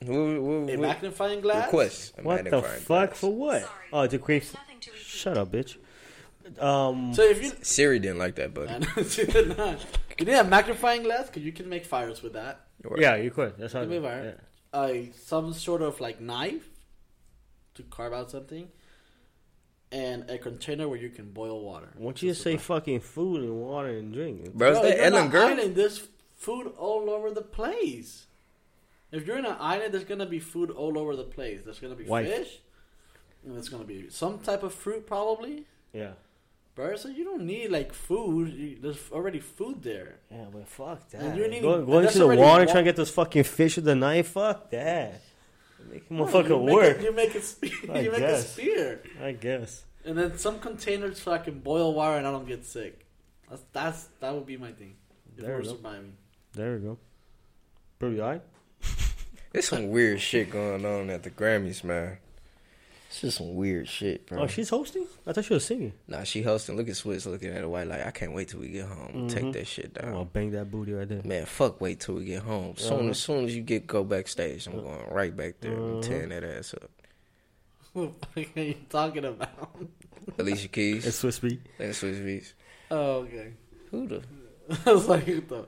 [0.01, 1.65] What, what, what, a, a magnifying glass.
[1.65, 2.13] request?
[2.17, 3.17] A What the fuck glass.
[3.19, 3.61] for what?
[3.61, 3.73] Sorry.
[3.93, 4.43] Oh, to create.
[4.43, 4.97] There's nothing to eat.
[4.97, 5.77] Shut up, bitch.
[6.59, 8.85] Um, So if you Siri didn't like that, buddy.
[9.09, 9.85] She did not.
[10.17, 12.61] You need a magnifying glass because you can make fires with that.
[12.97, 13.55] yeah, you could.
[13.57, 13.81] That's how.
[13.81, 14.35] Give me a fire.
[14.73, 14.79] yeah.
[14.79, 14.93] Uh,
[15.25, 16.67] some sort of like knife
[17.75, 18.67] to carve out something,
[19.91, 21.89] and a container where you can boil water.
[21.97, 24.53] Won't you just say fucking food and water and drink?
[24.53, 25.47] Bro, is Bro, that if you're on girl?
[25.47, 28.25] Island, there's food all over the place.
[29.11, 31.61] If you're in an island, there's gonna be food all over the place.
[31.65, 32.27] There's gonna be Wife.
[32.27, 32.59] fish,
[33.43, 35.63] and there's gonna be some type of fruit, probably.
[35.93, 36.11] Yeah.
[36.75, 38.53] Bro, so you don't need like food.
[38.53, 40.19] You, there's already food there.
[40.31, 41.21] Yeah, but fuck that.
[41.21, 43.09] And you're needing- Go- and going that's into the already water trying to get those
[43.09, 44.27] fucking fish with the knife.
[44.29, 45.21] Fuck that.
[45.89, 46.97] Make No, motherfucker you make work.
[46.97, 47.43] It, you make it.
[47.43, 48.45] Spear, I you make guess.
[48.45, 49.83] a spear, I guess.
[50.05, 53.05] and then some containers so I can boil water and I don't get sick.
[53.49, 54.95] That's that's that would be my thing.
[55.37, 55.69] If There we're go.
[55.69, 56.13] surviving.
[56.53, 56.97] There we go.
[57.97, 58.41] Bro, you alright?
[59.51, 62.17] There's some weird shit going on at the Grammys, man.
[63.09, 64.43] It's just some weird shit, bro.
[64.43, 65.05] Oh, she's hosting?
[65.25, 65.93] I thought she was singing.
[66.07, 66.77] Nah, she hosting.
[66.77, 69.11] Look at Swizz looking at her white like, I can't wait till we get home.
[69.27, 69.29] Mhm.
[69.31, 70.05] Take that shit down.
[70.09, 71.23] I'm gonna bang that booty right there.
[71.23, 72.75] Man, fuck wait till we get home.
[72.77, 73.09] Soon Uh-huh.
[73.09, 76.01] as soon as you get go backstage, I'm going right back there and Uh-huh.
[76.03, 76.91] tearing that ass up.
[77.93, 79.75] What are you talking about?
[80.37, 81.61] Alicia Keys It's Swizz Beat.
[81.79, 82.53] and Swizz Beatz.
[82.91, 83.53] Oh, okay.
[83.89, 84.21] Who the
[84.85, 85.65] I was like, what the.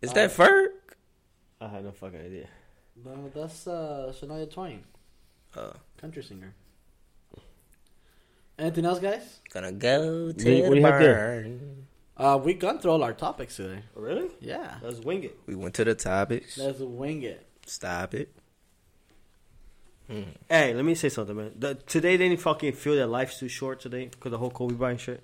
[0.00, 0.68] is that Ferg?
[1.60, 2.48] I had no fucking idea.
[3.04, 4.82] No, that's uh, Shania Twain,
[5.56, 6.54] Uh, country singer.
[8.58, 9.40] Anything else, guys?
[9.52, 11.42] gonna go to do you- what do the you have there?
[11.42, 11.86] barn.
[12.16, 13.82] Uh, we gone through all our topics today.
[13.96, 14.28] Oh, really?
[14.40, 14.78] Yeah.
[14.82, 15.38] Let's wing it.
[15.46, 16.58] We went to the topics.
[16.58, 17.46] Let's wing it.
[17.66, 18.34] Stop it.
[20.10, 20.22] Hmm.
[20.48, 21.52] Hey, let me say something, man.
[21.56, 24.50] The, today they didn't fucking feel that life's too short today because of the whole
[24.50, 25.22] Kobe Bryant shit,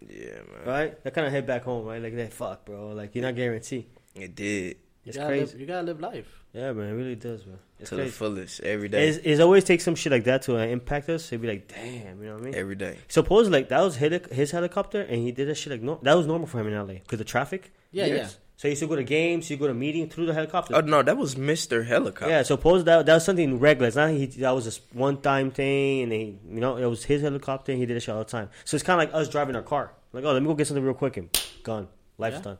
[0.00, 0.66] Yeah, man.
[0.66, 1.04] right?
[1.04, 2.02] That kind of hit back home, right?
[2.02, 2.88] Like that, fuck, bro.
[2.88, 3.86] Like you're not guaranteed.
[4.16, 4.76] It did
[5.10, 5.52] It's you gotta crazy.
[5.52, 6.36] Live, you gotta live life.
[6.52, 7.58] Yeah, man, it really does, man.
[7.78, 9.08] It's to the fullest every day.
[9.08, 11.28] It's, it's always takes some shit like that to uh, impact us.
[11.28, 12.54] It'd be like, damn, you know what I mean?
[12.54, 12.98] every day.
[13.08, 16.14] Suppose like that was his, his helicopter, and he did that shit like no, that
[16.16, 17.72] was normal for him in LA because the traffic.
[17.92, 18.38] Yeah, Yes.
[18.56, 20.74] So he used to go to games, you go to meetings through the helicopter.
[20.76, 22.28] Oh no, that was Mister Helicopter.
[22.28, 23.86] Yeah, suppose that that was something regular.
[23.88, 27.02] It's not he that was just one time thing, and he, you know, it was
[27.04, 27.72] his helicopter.
[27.72, 28.50] and He did it shit all the time.
[28.66, 29.92] So it's kind of like us driving our car.
[30.12, 31.30] Like, oh, let me go get something real quick and
[31.62, 31.88] gone.
[32.18, 32.42] Life's Yeah.
[32.42, 32.58] done.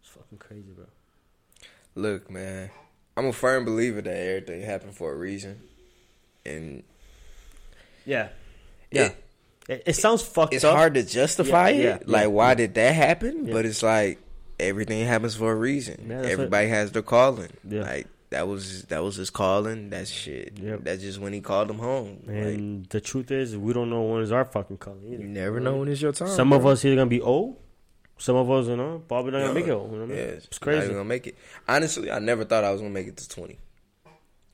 [0.00, 0.86] It's fucking crazy, bro.
[1.96, 2.70] Look, man,
[3.16, 5.60] I'm a firm believer that everything happened for a reason,
[6.44, 6.82] and
[8.04, 8.28] Yeah,
[8.90, 9.06] yeah.
[9.06, 9.22] It-
[9.68, 10.76] It, it sounds fucked it's up.
[10.76, 12.02] hard to justify Yeah, it.
[12.06, 13.46] yeah, like, yeah, why did that happen?
[13.50, 14.20] But it's like
[14.60, 16.08] everything happens for a reason.
[16.12, 17.50] Everybody has their calling.
[17.68, 17.82] Yeah.
[17.82, 19.90] Like that was that was his calling.
[19.90, 20.52] That's shit.
[20.62, 20.80] Yep.
[20.84, 22.22] That's just when he called him home.
[22.28, 25.22] Like, And the truth is, we don't know when is our fucking calling either.
[25.24, 26.28] you never know when it's your time.
[26.28, 26.70] Some of bro.
[26.70, 27.56] us either gonna be old,
[28.18, 30.16] some of us, you know, probably not gonna make it You know what I mean?
[30.16, 31.36] Yes, It's you're not even gonna make it.
[31.68, 33.58] Honestly, I never thought I was gonna make it to 20.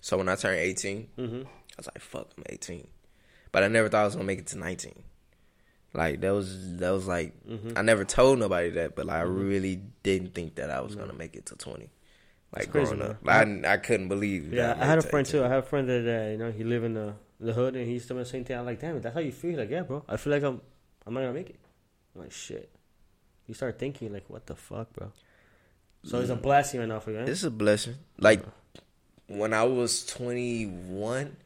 [0.01, 2.87] So when I turned 18, hmm I was like, "Fuck, I'm 18,"
[3.53, 5.03] but I never thought I was gonna make it to 19.
[5.95, 7.77] Like that was that was like Mhm.
[7.77, 9.49] I never told nobody that, but like, I Mhm.
[9.49, 11.91] really didn't think that I was gonna make it to 20.
[12.53, 13.27] Like It's crazy, growing up.
[13.27, 14.53] I, I couldn't believe.
[14.53, 15.39] Yeah, I had a friend to too.
[15.43, 15.51] I 18.
[15.51, 18.07] had a friend that uh, you know he lived in the the hood, and he's
[18.07, 18.57] doing the same thing.
[18.59, 19.59] I'm like, damn, that's how you feel.
[19.59, 20.05] Like, yeah, bro.
[20.09, 20.61] I feel like I'm,
[21.07, 21.59] I'm not gonna make it.
[22.15, 22.71] I'm like, shit.
[23.53, 25.13] You start thinking like, what the fuck, bro?
[26.05, 27.19] So it's a blessing right now for you.
[27.19, 27.25] Eh?
[27.27, 27.97] It's a blessing.
[28.19, 28.43] Like
[29.27, 31.37] when I was 21,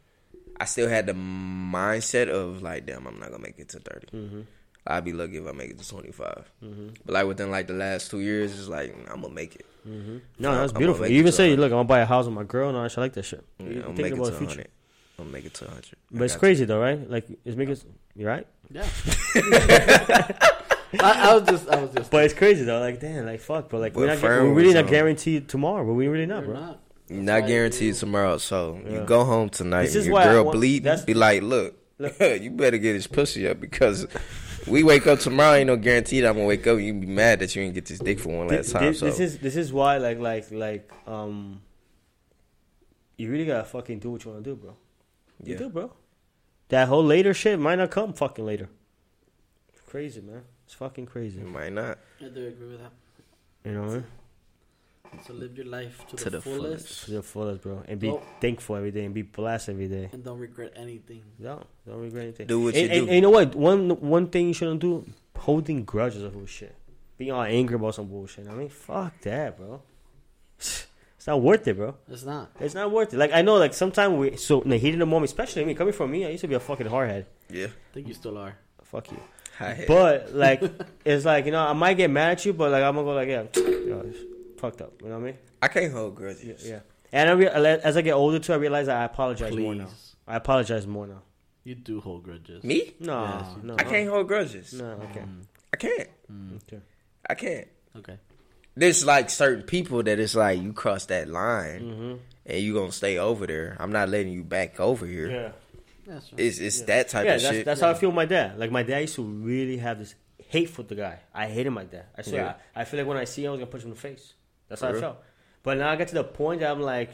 [0.60, 4.06] I still had the mindset of like, damn, I'm not gonna make it to 30.
[4.16, 4.40] Mm-hmm.
[4.86, 6.48] I'd be lucky if I make it to 25.
[6.62, 6.88] Mm-hmm.
[7.04, 9.66] But like within like the last two years, it's like I'm gonna make it.
[9.84, 10.18] Mm-hmm.
[10.38, 11.08] No, I'm that's beautiful.
[11.08, 11.60] You even say, 100.
[11.60, 12.70] look, I'm gonna buy a house with my girl.
[12.70, 13.44] No, I should like that shit.
[13.58, 14.62] Yeah, You I'm gonna make it about to the future.
[14.62, 14.68] 100.
[15.18, 15.96] I'm gonna make it to 100.
[16.12, 17.10] But it's got crazy though, right?
[17.10, 17.76] Like, it's making
[18.14, 18.46] you right.
[18.70, 18.86] Yeah.
[21.00, 22.10] I, I was just, I was just.
[22.10, 22.80] But it's crazy though.
[22.80, 23.78] Like, damn, like fuck, bro.
[23.80, 26.60] Like, But we're not, we're really not guaranteed tomorrow, but we really not, We're bro.
[26.60, 26.80] not.
[27.08, 28.38] Not guaranteed tomorrow.
[28.38, 28.92] So Yeah.
[29.00, 29.82] you go home tonight.
[29.84, 30.96] This and is your girl want- bleeding.
[31.06, 32.18] Be like, look, Look.
[32.20, 34.06] you better get his pussy up because
[34.66, 35.54] we wake up tomorrow.
[35.54, 36.76] Ain't no guarantee that I'm gonna wake up.
[36.76, 38.82] and You be mad that you didn't get this dick for one last This, time.
[38.84, 41.62] this, so this is this is why, like, like, like, um,
[43.16, 44.76] you really gotta fucking do what you wanna do, bro.
[45.42, 45.58] You yeah.
[45.58, 45.92] do, bro.
[46.68, 48.68] That whole later shit might not come fucking later.
[49.72, 50.42] It's crazy, man.
[50.66, 51.38] It's fucking crazy.
[51.40, 51.98] You might not.
[52.20, 52.92] I do agree with that.
[53.64, 53.82] You know
[55.14, 57.04] what So live your life to, To the, the fullest, fullest.
[57.04, 57.82] To the fullest, bro.
[57.86, 60.08] And be Well- thankful every day and be blessed every day.
[60.12, 61.22] and don't regret anything.
[61.38, 62.46] No, don't regret anything.
[62.48, 63.06] Do what and, you and- do.
[63.06, 63.54] and you know what?
[63.54, 65.04] One one thing you shouldn't do:
[65.36, 66.74] holding grudges over shit,
[67.16, 68.48] being all angry about some bullshit.
[68.48, 69.80] I mean, fuck that, bro.
[71.18, 71.96] It's not worth it, bro.
[72.08, 72.52] It's not.
[72.60, 73.16] It's not worth it.
[73.16, 75.74] Like I know, like sometimes we so in the heat of the moment, especially me
[75.74, 77.24] coming from me, I used to be a fucking hardhead.
[77.50, 77.66] Yeah.
[77.66, 78.54] I think you still are.
[78.84, 79.18] Fuck you.
[79.58, 79.84] Hi.
[79.88, 80.62] But like,
[81.04, 83.14] it's like you know, I might get mad at you, but like I'm gonna go
[83.14, 84.92] like, yeah, yo, it's fucked up.
[85.02, 85.38] You know what I mean?
[85.62, 86.66] I can't hold grudges.
[86.68, 86.80] yeah.
[87.12, 89.88] And I re- as I get older too, I realize that I apologize more now.
[90.28, 91.22] I apologize more now.
[91.64, 92.62] You do hold grudges.
[92.62, 92.94] Me?
[93.00, 94.72] No, Yes, no, I can't hold grudges.
[94.74, 95.22] No, okay,
[95.72, 96.08] I can't.
[96.56, 96.80] okay.
[97.30, 97.68] I can't.
[97.96, 98.18] Okay.
[98.76, 102.14] There's like certain people that it's like you cross that line Mm-hmm.
[102.46, 103.76] and you gonna stay over there.
[103.80, 105.30] I'm not letting you back over here.
[105.30, 105.52] Yeah.
[106.06, 106.40] That's right.
[106.40, 107.64] It's it's that type yeah, of that's, shit.
[107.64, 108.58] that's how I feel with my dad.
[108.58, 110.14] Like my dad used to really have this
[110.48, 111.18] hate for the guy.
[111.34, 112.06] I hated my dad.
[112.16, 112.42] I swear.
[112.42, 112.54] Yeah.
[112.74, 114.00] I, I feel like when I see him, I was gonna punch him in the
[114.00, 114.34] face.
[114.68, 115.00] That's how For I real?
[115.00, 115.16] felt.
[115.62, 117.10] But now I get to the point that I'm like,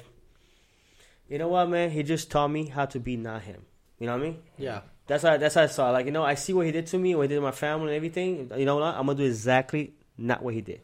[1.29, 1.91] you know what, man?
[1.91, 3.63] He just taught me how to be not him.
[3.99, 4.39] You know what I mean?
[4.59, 4.81] yeah.
[5.09, 5.91] That's how that's how I saw.
[5.91, 7.51] Like you know, I see what he did to me, what he did to my
[7.51, 8.51] family, and everything.
[8.57, 8.95] You know what?
[8.95, 10.81] I'm gonna do exactly not what he did.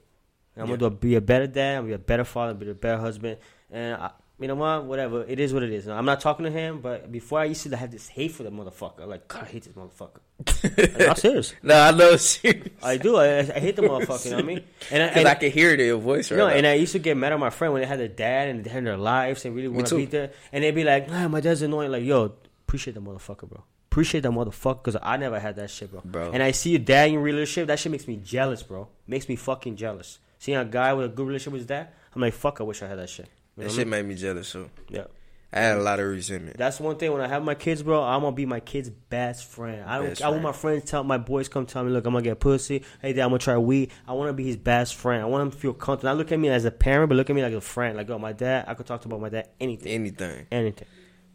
[0.57, 0.77] I'm Yeah.
[0.77, 1.77] gonna do be a better dad.
[1.77, 2.53] I'm gonna be a better father.
[2.55, 3.39] Be a better husband.
[3.71, 4.85] And I, you know what?
[4.85, 5.25] Whatever.
[5.25, 5.89] It is what it is.
[5.89, 8.51] I'm not talking to him, but before I used to have this hate for the
[8.51, 9.07] motherfucker.
[9.07, 10.21] Like God, I hate this motherfucker.
[10.79, 11.55] Like, I'm serious.
[11.63, 12.69] no, I know serious.
[12.83, 13.17] I do.
[13.17, 14.25] I, I hate the motherfucker.
[14.27, 14.65] You know what I mean?
[14.91, 16.55] And I, Because and, I can hear it in your voice right no, now.
[16.55, 18.65] and I used to get mad at my friend when they had their dad and
[18.65, 20.31] they had their lives and really want to be there.
[20.53, 21.91] And they'd be like, nah, my dad's annoying.
[21.91, 22.35] Like, yo,
[22.67, 23.65] appreciate the motherfucker, bro.
[23.91, 26.03] Appreciate that motherfucker because I never had that shit, bro.
[26.05, 26.31] Bro.
[26.33, 27.67] And I see your dad in your relationship.
[27.69, 28.89] That shit makes me jealous, bro.
[29.09, 30.19] Makes me fucking jealous.
[30.39, 32.83] Seeing a guy with a good relationship with his dad, I'm like, fuck, I wish
[32.83, 33.29] I had that shit.
[33.59, 34.71] You know that what I shit made me jealous too.
[34.89, 35.05] Yeah.
[35.51, 36.59] I had a lot of resentment.
[36.59, 37.11] That's one thing.
[37.11, 39.83] When I have my kids, bro, I'm gonna be my kid's best friend.
[39.83, 40.09] I don't.
[40.11, 42.39] Best I want my friends tell my boys come tell me, look, I'm gonna get
[42.39, 42.85] pussy.
[43.01, 43.91] Hey, dad, I'm gonna try weed.
[44.07, 45.23] I want to be his best friend.
[45.23, 46.11] I want him to feel comfortable.
[46.11, 47.97] Not look at me as a parent, but look at me like a friend.
[47.97, 48.67] Like, oh, my dad.
[48.69, 50.47] I could talk to about my dad anything, Anything.
[50.53, 50.87] anything.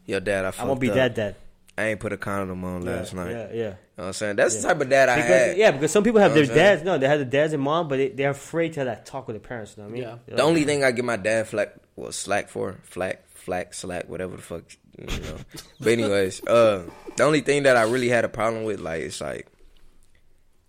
[0.06, 1.34] Your dad, I I fucked won't be that dad.
[1.76, 3.30] I ain't put a condom on last yeah, night.
[3.32, 3.48] Yeah, yeah.
[3.52, 4.36] You know what I'm saying?
[4.36, 4.60] That's Yeah.
[4.62, 5.56] the type of dad I Because, had.
[5.56, 6.82] yeah, because some people have You their know what dads.
[6.84, 9.26] No, they have the dads and mom, but they, they're afraid to have that talk
[9.26, 9.74] with their parents.
[9.76, 10.18] You know what I mean?
[10.28, 10.36] Yeah.
[10.36, 14.36] The only thing I give my dad flack was slack for flack, flack, slack, whatever
[14.36, 14.62] the fuck,
[14.98, 15.36] you know.
[15.80, 16.84] but anyways, uh,
[17.16, 19.48] the only thing that I really had a problem with, like, it's like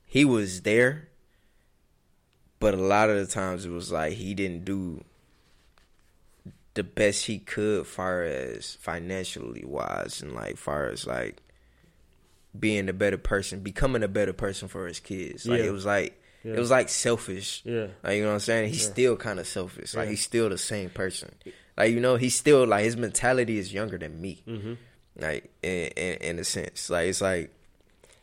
[0.05, 1.09] he was there,
[2.59, 5.03] but a lot of the times it was like he didn't do
[6.75, 11.41] the best he could, far as financially wise, and like far as like
[12.57, 15.45] being a better person, becoming a better person for his kids.
[15.45, 15.65] Like Yeah.
[15.67, 16.53] it was like Yeah.
[16.53, 17.61] it was like selfish.
[17.65, 17.87] Yeah.
[18.03, 18.69] Like you know what I'm saying?
[18.69, 18.91] He's Yeah.
[18.91, 19.93] still kind of selfish.
[19.93, 21.33] Like he's still the same person.
[21.77, 24.41] Like you know, he's still like his mentality is younger than me.
[24.47, 24.73] Mm-hmm.
[25.19, 27.51] Like in, in in a sense, like it's like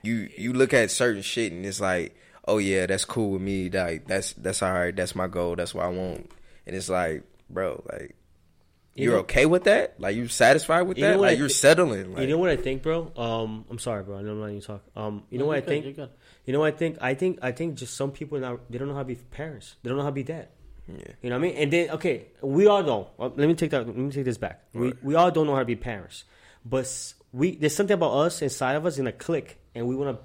[0.02, 2.14] you you look at certain shit and it's like,
[2.46, 3.68] oh yeah, that's cool with me.
[3.70, 4.94] Like that's that's all right.
[4.96, 5.56] That's my goal.
[5.56, 6.30] That's what I want.
[6.66, 8.14] And it's like, bro, like
[8.94, 9.98] You you're know- okay with that?
[9.98, 11.18] Like you're satisfied with You that?
[11.20, 12.12] Like I you're thi- settling?
[12.12, 13.10] Like, you know what I think, bro?
[13.16, 14.18] Um, I'm sorry, bro.
[14.18, 14.82] I know I'm letting you talk.
[14.94, 15.84] Um, you know No, what I good, think?
[15.86, 16.10] You're good.
[16.44, 16.98] You know what I think?
[17.00, 19.76] I think I think just some people now they don't know how to be parents.
[19.82, 20.48] They don't know how to be dad.
[20.88, 20.96] yeah.
[21.22, 21.56] You know what I mean?
[21.56, 23.08] And then okay, we all don't.
[23.16, 23.86] Well, let me take that.
[23.86, 24.64] Let me take this back.
[24.74, 25.04] We Right.
[25.04, 26.24] we all don't know how to be parents,
[26.64, 26.86] but
[27.32, 30.22] we there's something about us inside of us in a click, and we want to,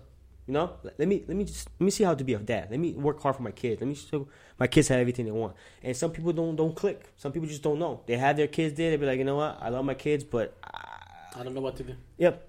[0.48, 0.72] you know.
[0.84, 2.70] Let me let me just let me see how to be a dad.
[2.72, 3.82] Let me work hard for my kids.
[3.82, 4.28] Let me show
[4.58, 5.56] my kids have everything they want.
[5.84, 7.14] And some people don't don't click.
[7.18, 8.02] Some people just don't know.
[8.06, 8.92] They have their kids there.
[8.92, 9.60] They be like, you know what?
[9.62, 11.96] I love my kids, but I don't know what to do.
[12.18, 12.48] Yep.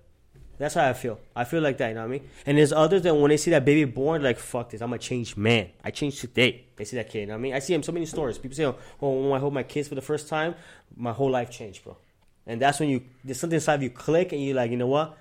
[0.58, 1.20] That's how I feel.
[1.36, 2.28] I feel like that, you know what I mean?
[2.44, 4.98] And there's others that when they see that baby born, like, fuck this, I'm a
[4.98, 5.68] changed man.
[5.84, 6.64] I changed today.
[6.74, 7.54] They see that kid, you know what I mean?
[7.54, 8.38] I see him so many stories.
[8.38, 10.56] People say, oh, oh, when I hold my kids for the first time,
[10.96, 11.96] my whole life changed, bro.
[12.44, 14.88] and that's when you there's something inside of you click, and you're like, you know
[14.88, 15.16] what?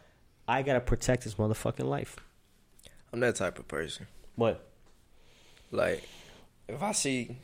[0.47, 2.17] I gotta protect this motherfucking life.
[3.13, 4.07] I'm that type of person.
[4.35, 4.63] What?
[5.71, 6.03] Like,
[6.67, 7.37] if I see,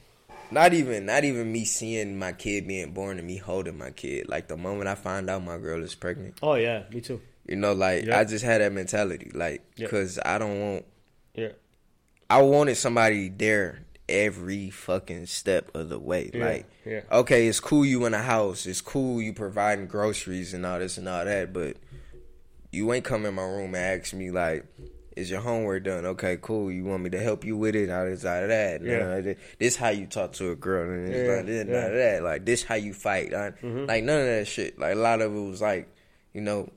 [0.51, 4.27] not even, not even me seeing my kid being born and me holding my kid.
[4.29, 7.21] Like the moment I find out my girl is pregnant, Oh yeah, me too.
[7.47, 8.19] you know, like Yeah.
[8.19, 9.87] I just had that mentality, like, Yeah.
[9.87, 10.85] cause I don't want,
[11.33, 11.49] Yeah.
[12.29, 16.29] I wanted somebody there every fucking step of the way.
[16.33, 17.01] Yeah, Like, yeah.
[17.11, 20.97] okay, it's cool you in a house, it's cool you providing groceries and all this
[20.97, 21.77] and all that, but
[22.71, 24.65] you ain't come in my room and ask me like,
[25.15, 26.05] is your homework done?
[26.05, 26.71] Okay, cool.
[26.71, 27.89] You want me to help you with it?
[27.89, 28.81] All this, all that.
[28.83, 29.19] Yeah.
[29.21, 31.73] Nah, this, how you talk to a girl, and it's Yeah, not this, yeah.
[31.73, 31.95] Mm-hmm.
[31.97, 32.23] that.
[32.23, 33.33] Like this how you fight.
[33.33, 34.77] uh, Like none of that shit.
[34.79, 35.87] Like a lot of it was like,
[36.33, 36.69] you know,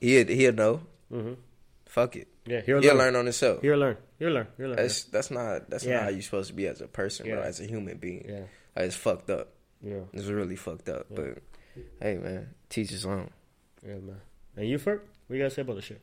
[0.00, 0.80] he'll he'll know.
[1.12, 1.34] Mm-hmm.
[1.86, 2.28] Fuck it.
[2.44, 2.98] Yeah, he'll, He'll, learn.
[3.12, 3.62] learn on himself.
[3.62, 3.96] He'll learn.
[4.18, 4.48] He'll learn.
[4.56, 4.76] He'll learn.
[4.76, 5.94] That's that's not that's Yeah.
[5.96, 7.40] not how you're supposed to be as a person, bro.
[7.40, 8.38] As a human being, yeah.
[8.74, 9.48] like, it's fucked up.
[9.80, 10.00] Yeah.
[10.12, 11.06] It's really fucked up.
[11.10, 11.16] Yeah.
[11.16, 11.38] But
[12.00, 13.30] hey, man, teach his own.
[13.86, 14.20] Yeah, man.
[14.56, 15.00] And you, Ferg?
[15.28, 16.00] What you gotta say about the shit?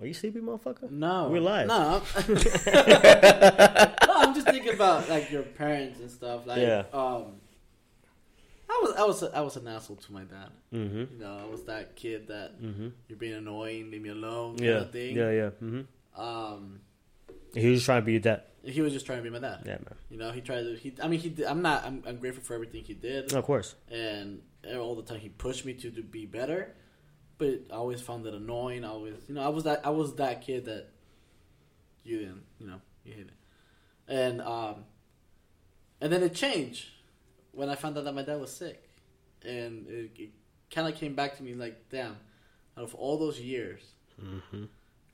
[0.00, 0.90] Are you sleepy, motherfucker?
[0.90, 1.68] No, We're live.
[1.68, 2.02] No,
[2.66, 6.46] no, I'm just thinking about like your parents and stuff.
[6.46, 6.84] Like, Yeah.
[6.92, 7.34] um,
[8.68, 10.50] I was, I was, I was an asshole to my dad.
[10.72, 11.12] Mm-hmm.
[11.14, 12.88] You know, I was that kid that Mm-hmm.
[13.08, 14.76] you're being annoying, leave me alone, kind Yeah.
[14.76, 15.16] of thing.
[15.16, 15.50] Yeah, yeah.
[15.62, 16.20] Mm-hmm.
[16.20, 16.80] Um,
[17.54, 18.50] He was just trying to be that.
[18.64, 19.62] he was just trying to be my dad.
[19.66, 19.94] Yeah, man.
[20.08, 20.76] You know, he tried to.
[20.76, 21.28] He, I mean, he.
[21.30, 21.84] Did, I'm not.
[21.84, 23.74] I'm, I'm grateful for everything he did, Of course.
[23.90, 24.40] and
[24.78, 26.74] all the time he pushed me to, to be better.
[27.40, 28.84] But I always found it annoying.
[28.84, 29.80] I always, you know, I was that.
[29.84, 30.88] I was that kid that
[32.04, 32.42] you didn't.
[32.60, 34.84] You know, you hate it, and um,
[36.02, 36.86] and then it changed
[37.52, 38.88] when I found out that my dad was sick,
[39.44, 40.30] and it, it
[40.70, 42.12] kind of came back to me like, damn,
[42.76, 43.80] out of all those years,
[44.22, 44.64] Mm-hmm.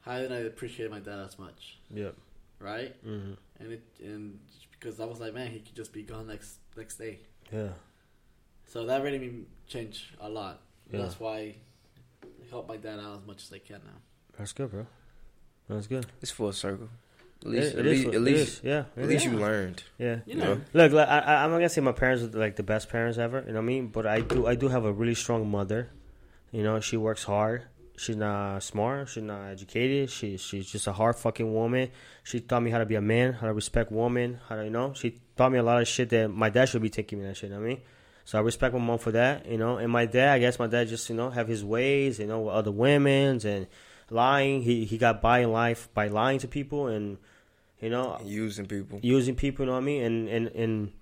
[0.01, 2.17] how did I appreciate my dad as much, Yep.
[2.59, 2.93] right?
[3.07, 3.35] Mm-hmm.
[3.61, 4.41] and it and
[4.73, 7.21] because I was like, man, he could just be gone next next day.
[7.53, 7.69] Yeah.
[8.67, 10.61] So that really made me change a lot.
[10.93, 11.03] Yeah.
[11.03, 11.55] That's why
[12.51, 13.99] help my dad out as much as I can now.
[14.39, 14.87] That's good, bro.
[15.69, 16.07] That's good.
[16.23, 16.89] It's full circle.
[17.43, 18.65] At least, It- at least, what- at least.
[18.65, 18.85] Yeah.
[18.97, 19.33] at least is.
[19.33, 19.83] you learned.
[19.99, 20.17] Yeah.
[20.27, 20.61] You You know, know?
[20.73, 23.19] Look, like, I, I- I'm not gonna say my parents are like the best parents
[23.19, 23.41] ever.
[23.41, 23.89] You know what I mean?
[23.89, 25.91] But I do, I do have a really strong mother.
[26.53, 27.65] You know, she works hard.
[27.99, 29.09] She's not smart.
[29.09, 30.11] She's not educated.
[30.11, 31.91] She, she's just a hard fucking woman.
[32.25, 34.71] She taught me how to be a man, how to respect women, how to, you
[34.71, 37.27] know, she taught me a lot of shit that my dad should be taking me
[37.27, 37.49] that shit.
[37.51, 37.81] You know what I mean?
[38.27, 39.47] So I respect my mom for that.
[39.47, 42.19] You know, and my dad, I guess my dad just, you know, have his ways.
[42.19, 43.67] You know, with other women's and
[44.11, 44.63] lying.
[44.63, 47.19] He he got by in life by lying to people and,
[47.81, 48.99] you know, Using people.
[49.03, 50.03] using people, you know what I mean?
[50.03, 50.93] And and and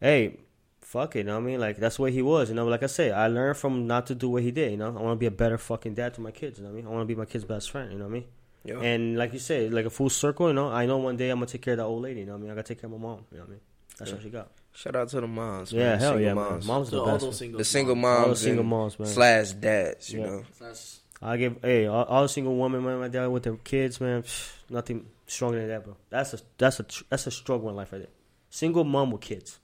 [0.00, 0.40] hey,
[0.80, 1.60] fuck it, you know what I mean?
[1.60, 2.66] Like that's what he was, you know.
[2.66, 4.88] Like I say, I learned from not to do what he did, you know.
[4.88, 6.82] I want to be a better fucking dad to my kids, you know what I
[6.82, 6.86] mean?
[6.86, 8.24] I want to be my kid's best friend, you know what I mean?
[8.64, 8.78] Yeah.
[8.80, 10.68] And like you said, like a full circle, you know.
[10.70, 12.38] I know one day I'm gonna take care of that old lady, you know what
[12.38, 12.50] I mean?
[12.50, 13.60] I gotta take care of my mom, you know what I mean?
[13.98, 14.14] That's Yeah.
[14.16, 14.50] what she got.
[14.74, 15.72] Shout out to the moms.
[15.72, 15.98] Yeah, man.
[15.98, 16.66] hell single yeah, moms.
[16.66, 16.74] man.
[16.76, 17.24] Mom's so the all best.
[17.24, 18.16] those single The single moms.
[18.16, 19.08] moms, All the single moms, man.
[19.08, 20.12] slash dads.
[20.12, 20.26] You Yeah.
[20.26, 24.00] know, That's I give hey all, all single women, man, my dad with their kids,
[24.00, 24.24] man.
[24.70, 25.96] Nothing stronger than that, bro.
[26.10, 28.10] That's a that's a that's a struggle in life right there.
[28.50, 29.58] Single mom with kids.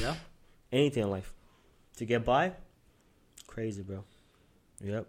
[0.00, 0.14] yeah.
[0.72, 1.32] anything in life
[1.98, 2.52] to get by.
[3.46, 4.02] Crazy, bro.
[4.82, 5.06] Yep.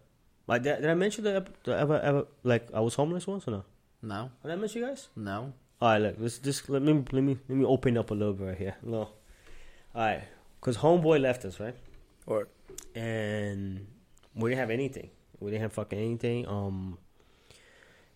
[0.47, 3.51] Like did, did I mention that ep- ever ever like I was homeless once or
[3.51, 3.63] no?
[4.03, 5.07] No, Did I mention you guys?
[5.15, 5.53] no.
[5.81, 6.15] All right, look.
[6.19, 8.75] Let's just let me let me let me open up a little bit right here.
[8.83, 9.09] No.
[9.95, 10.23] All right,
[10.59, 11.75] because homeboy left us right,
[12.25, 12.49] or
[12.95, 13.87] and
[14.35, 15.09] we didn't have anything.
[15.39, 16.45] We didn't have fucking anything.
[16.49, 16.97] Um,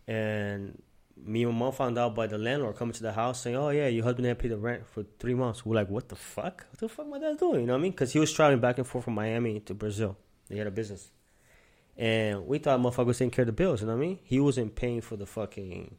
[0.06, 0.82] and
[1.16, 3.70] me and my mom found out by the landlord coming to the house saying, "Oh
[3.70, 6.66] yeah, your husband didn't pay the rent for three months." We're like, "What the fuck?
[6.70, 7.92] What the fuck my dad doing?" You know what I mean?
[7.92, 10.18] Because he was traveling back and forth from Miami to Brazil.
[10.50, 11.12] They had a business,
[11.96, 13.80] and we thought motherfucker was taking care of the bills.
[13.80, 14.20] You know what I mean?
[14.24, 15.96] He wasn't paying for the fucking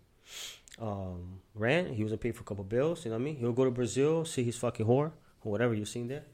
[0.78, 1.95] um, rent.
[1.95, 3.07] He wasn't paying for a couple bills.
[3.07, 3.37] You know what I mean?
[3.37, 5.12] He'll go to Brazil, see his fucking whore
[5.43, 6.24] whatever you seen there,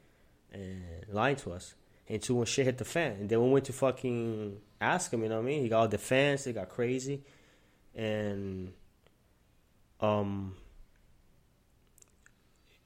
[0.53, 1.75] and lying to us.
[2.09, 5.25] Until when shit hit the fan, and then we went to fucking ask him.
[5.25, 5.63] You know what I mean?
[5.63, 6.45] He got all defense.
[6.45, 7.25] They got crazy,
[7.97, 8.73] and
[10.01, 10.55] um,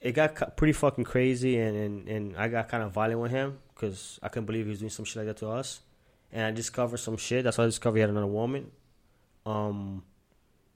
[0.01, 3.59] it got pretty fucking crazy, and and, and I got kind of violent with him
[3.75, 5.81] because I couldn't believe he was doing some shit like that to us,
[6.33, 7.45] and I discovered some shit.
[7.45, 8.71] That's why I discovered he had another woman.
[9.45, 10.03] Um,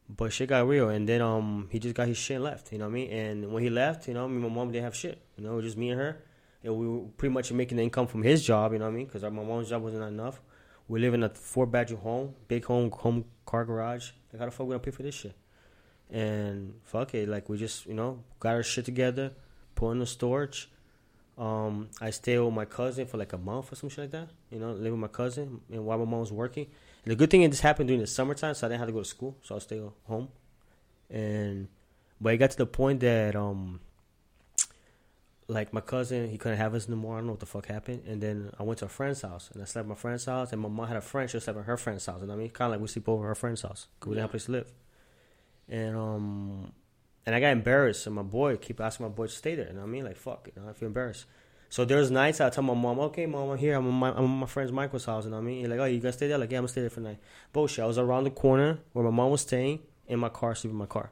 [0.08, 2.72] but shit got real, and then um he just got his shit left.
[2.72, 3.10] You know what I mean?
[3.10, 5.23] And when he left, you know, my mom didn't have shit.
[5.36, 6.22] You know, just me and her,
[6.62, 8.72] and we were pretty much making the income from his job.
[8.72, 9.06] You know what I mean?
[9.06, 10.40] Because my mom's job wasn't enough.
[10.88, 14.10] We live in a four bedroom home, big home, home car garage.
[14.32, 15.34] Like how the fuck we gonna pay for this shit?
[16.10, 19.32] And fuck it, like we just you know got our shit together,
[19.74, 20.70] put in the storage.
[21.36, 24.28] Um, I stayed with my cousin for like a month or some shit like that.
[24.50, 26.66] You know, live with my cousin, and while my mom was working.
[27.04, 28.92] And the good thing is this happened during the summertime, so I didn't have to
[28.92, 30.28] go to school, so I stay home.
[31.10, 31.68] And
[32.20, 33.80] but it got to the point that um,
[35.46, 37.16] like my cousin, he couldn't have us no more.
[37.16, 38.04] I don't know what the fuck happened.
[38.06, 40.52] And then I went to a friend's house, and I slept at my friend's house.
[40.52, 42.22] And my mom had a friend, she slept at her friend's house.
[42.22, 44.22] And I mean, kind of like we sleep over her friend's house because we didn't
[44.22, 44.72] have a place to live.
[45.68, 46.72] And um,
[47.26, 49.68] and I got embarrassed, and my boy keep asking my boy to stay there.
[49.68, 50.04] You know what I mean?
[50.04, 51.26] Like fuck, you know, I feel embarrassed.
[51.70, 53.74] So there's nights I tell my mom, okay, mom, I'm here.
[53.74, 55.24] I'm at my, I'm at my friend's Michael's house.
[55.24, 55.60] You know what I mean?
[55.60, 56.38] He's like, oh, you gonna stay there?
[56.38, 57.18] Like, yeah, I'm gonna stay there for the night.
[57.52, 57.82] Bullshit.
[57.82, 60.78] I was around the corner where my mom was staying in my car, sleeping in
[60.78, 61.10] my car.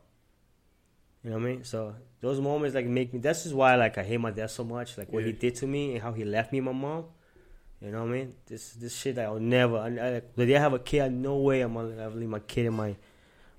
[1.24, 1.64] You know what I mean?
[1.64, 3.20] So those moments like make me.
[3.20, 4.98] That's just why like I hate my dad so much.
[4.98, 7.04] Like what he did to me and how he left me, and my mom.
[7.80, 8.34] You know what I mean?
[8.46, 9.76] This this shit that I'll never.
[9.76, 12.28] I, I, like, the day I have a kid, I no way I'm gonna leave
[12.28, 12.96] my kid and my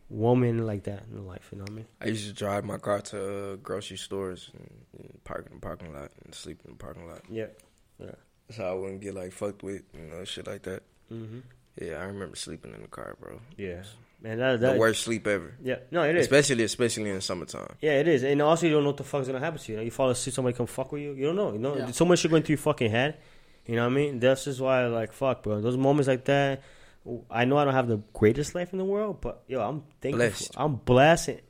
[0.10, 1.50] woman like that in life.
[1.52, 1.86] You know what I mean?
[2.02, 5.60] I used to drive my car to uh, grocery stores and, and park in the
[5.60, 7.22] parking lot and sleep in the parking lot.
[7.30, 7.48] Yeah,
[8.00, 8.12] yeah.
[8.52, 10.84] So I wouldn't get like fucked with, you know, shit like that.
[11.12, 11.40] Mm-hmm.
[11.82, 13.40] Yeah, I remember sleeping in the car, bro.
[13.58, 13.84] Yeah.
[14.24, 15.54] Man, that, that the worst sleep ever.
[15.62, 15.80] Yeah.
[15.92, 16.22] No, it is.
[16.26, 17.76] Especially, especially in the summertime.
[17.82, 18.24] Yeah, it is.
[18.24, 19.74] And also, you don't know what the fuck's gonna happen to you.
[19.74, 21.12] You, know, you fall asleep, somebody come fuck with you.
[21.14, 21.52] You don't know.
[21.52, 21.92] You know, Yeah.
[21.92, 23.18] so much shit going through your fucking head.
[23.66, 24.20] You know what I mean?
[24.20, 25.60] That's just why, like, fuck, bro.
[25.62, 26.62] Those moments like that.
[27.30, 30.20] I know I don't have the greatest life in the world, but yo, I'm thankful.
[30.20, 30.52] Blessed.
[30.56, 31.42] I'm blessed, and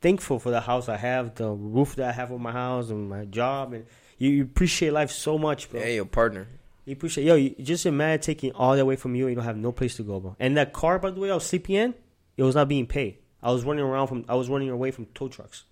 [0.00, 3.10] thankful for the house I have, the roof that I have on my house, and
[3.10, 3.84] my job, and
[4.16, 5.80] you, you appreciate life so much, bro.
[5.80, 6.48] Yeah, your partner.
[6.86, 7.34] You appreciate, yo.
[7.34, 9.96] You just imagine taking all that away from you, and you don't have no place
[9.96, 10.34] to go, bro.
[10.40, 11.94] And that car, by the way, I was sleeping in.
[12.36, 13.18] It was not being paid.
[13.42, 14.24] I was running around from.
[14.28, 15.64] I was running away from tow trucks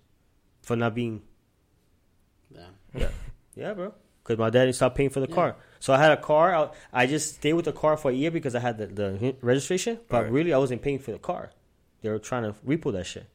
[0.61, 1.21] for not being
[2.53, 2.61] Yeah.
[2.95, 3.09] yeah,
[3.55, 3.93] yeah bro.
[4.23, 5.35] Because my daddy stopped paying for the Yeah.
[5.35, 5.55] car.
[5.79, 6.53] So I had a car.
[6.55, 9.35] I, I just stayed with the car for a year because I had the, the
[9.41, 9.99] registration.
[10.09, 10.31] But Right.
[10.31, 11.51] really, I wasn't paying for the car.
[12.01, 13.25] They were trying to repo that shit.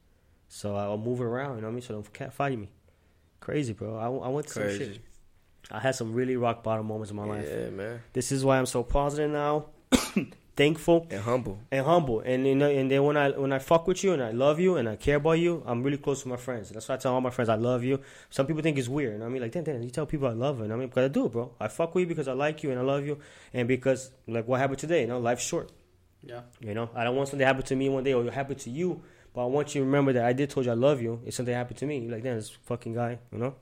[0.49, 1.83] So I'll move around, you know what I mean?
[1.83, 2.71] So they can't find me.
[3.41, 3.97] Crazy, bro.
[3.97, 5.01] I, I went to some shit.
[5.73, 7.49] I had some really rock bottom moments in my life.
[7.51, 8.01] Yeah, man.
[8.13, 9.67] This is why I'm so positive now,
[10.57, 11.59] thankful, And humble.
[11.71, 12.21] and humble.
[12.21, 14.59] And you know, and then when I when I fuck with you and I love
[14.59, 16.71] you and I care about you, I'm really close to my friends.
[16.71, 18.01] That's why I tell all my friends I love you.
[18.31, 20.33] Some people think it's weird, and I mean, like, damn, damn, you tell people I
[20.33, 20.73] love them.
[20.73, 21.53] I mean, because I do, it, bro.
[21.61, 23.19] I fuck with you because I like you and I love you,
[23.53, 25.71] and because like what happened today, you know, life's short.
[26.23, 26.41] Yeah.
[26.61, 28.57] You know, I don't want something to happen to me one day or it happen
[28.57, 29.03] to you,
[29.33, 31.21] but I want you to remember that I did told you I love you.
[31.25, 33.55] If something happened to me, you're like, damn, this fucking guy, you know.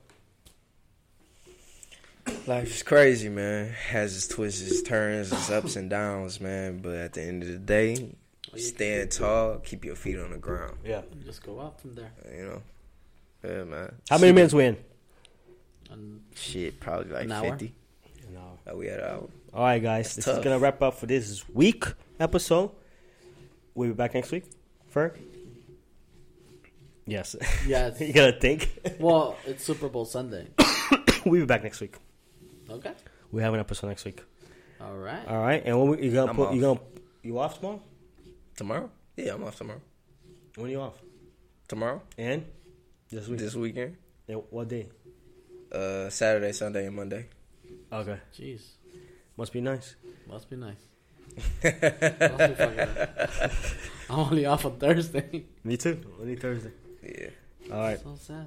[2.47, 3.71] Life is crazy, man.
[3.89, 6.79] Has its twists, its turns, its ups and downs, man.
[6.79, 8.15] But at the end of the day,
[8.57, 10.77] stand tall, keep your feet on the ground.
[10.85, 11.03] Yeah.
[11.25, 12.13] Just go up from there.
[12.37, 12.63] You know.
[13.45, 13.95] Yeah, man.
[14.09, 14.77] How many minutes we in?
[15.91, 17.51] And Shit, probably like An hour?
[17.51, 17.75] fifty.
[18.33, 18.59] No.
[18.67, 19.29] Oh, we had an hour.
[19.53, 20.07] All right, guys.
[20.07, 20.39] That's this tough.
[20.39, 21.85] is gonna wrap up for this week
[22.19, 22.71] episode.
[23.75, 24.45] We'll be back next week.
[24.89, 25.15] Fer?
[27.07, 27.37] Yes.
[27.67, 27.91] Yeah.
[28.01, 28.97] you gotta think.
[28.99, 30.49] well, it's Super Bowl Sunday.
[31.27, 31.97] we'll be back next week.
[32.71, 32.93] Okay.
[33.33, 34.23] We have an episode next week.
[34.81, 35.27] All right.
[35.29, 35.63] All right.
[35.65, 36.81] And when we, you gonna I'm put you gonna
[37.23, 37.81] you off tomorrow?
[38.57, 38.91] Tomorrow?
[39.17, 39.81] Yeah, I'm off tomorrow.
[40.57, 40.95] When are you off?
[41.69, 42.03] Tomorrow?
[42.19, 42.45] And
[43.11, 43.39] this week.
[43.39, 43.97] This weekend?
[44.29, 44.89] And what day?
[45.73, 47.27] Uh, Saturday, Sunday, and Monday.
[47.93, 48.19] Okay.
[48.37, 48.63] Jeez.
[49.37, 49.97] Must be nice.
[50.29, 50.77] Must be nice.
[51.63, 53.69] Must be nice.
[54.11, 55.47] I'm only off on Thursday.
[55.65, 56.01] Me too.
[56.21, 56.71] Only Thursday.
[57.03, 57.31] Yeah.
[57.73, 58.01] All right.
[58.01, 58.47] So sad.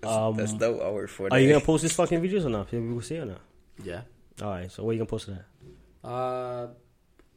[0.00, 0.80] That's, Um, that's dope.
[0.82, 2.70] I work for Are you gonna post these fucking videos or not?
[2.70, 3.40] People will see it or not?
[3.82, 4.02] Yeah.
[4.42, 4.70] All right.
[4.70, 5.32] So where you gonna post it
[6.04, 6.08] at?
[6.08, 6.68] Uh,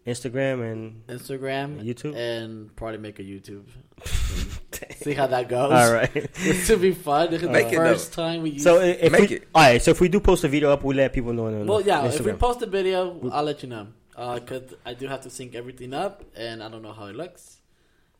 [0.05, 2.15] Instagram and Instagram, YouTube?
[2.15, 3.63] and probably make a YouTube.
[4.95, 5.71] See how that goes.
[5.71, 6.11] all right.
[6.35, 7.29] This will be fun.
[7.31, 8.63] This is Make the it, first time we use.
[8.63, 9.47] So if Make we, it.
[9.53, 11.47] all right, so if we do post a video up, we let people know.
[11.47, 12.01] on well, yeah.
[12.01, 12.19] Instagram.
[12.19, 13.87] If we post a video, I'll let you know.
[14.15, 17.15] Uh 'cause I do have to sync everything up, and I don't know how it
[17.15, 17.61] looks.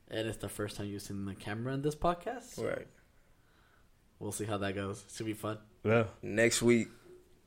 [0.10, 2.64] And it's the first time using the camera in this podcast.
[2.64, 2.88] Right.
[4.22, 5.04] We'll see how that goes.
[5.16, 5.58] Should be fun.
[5.84, 6.04] yeah.
[6.22, 6.90] Next week,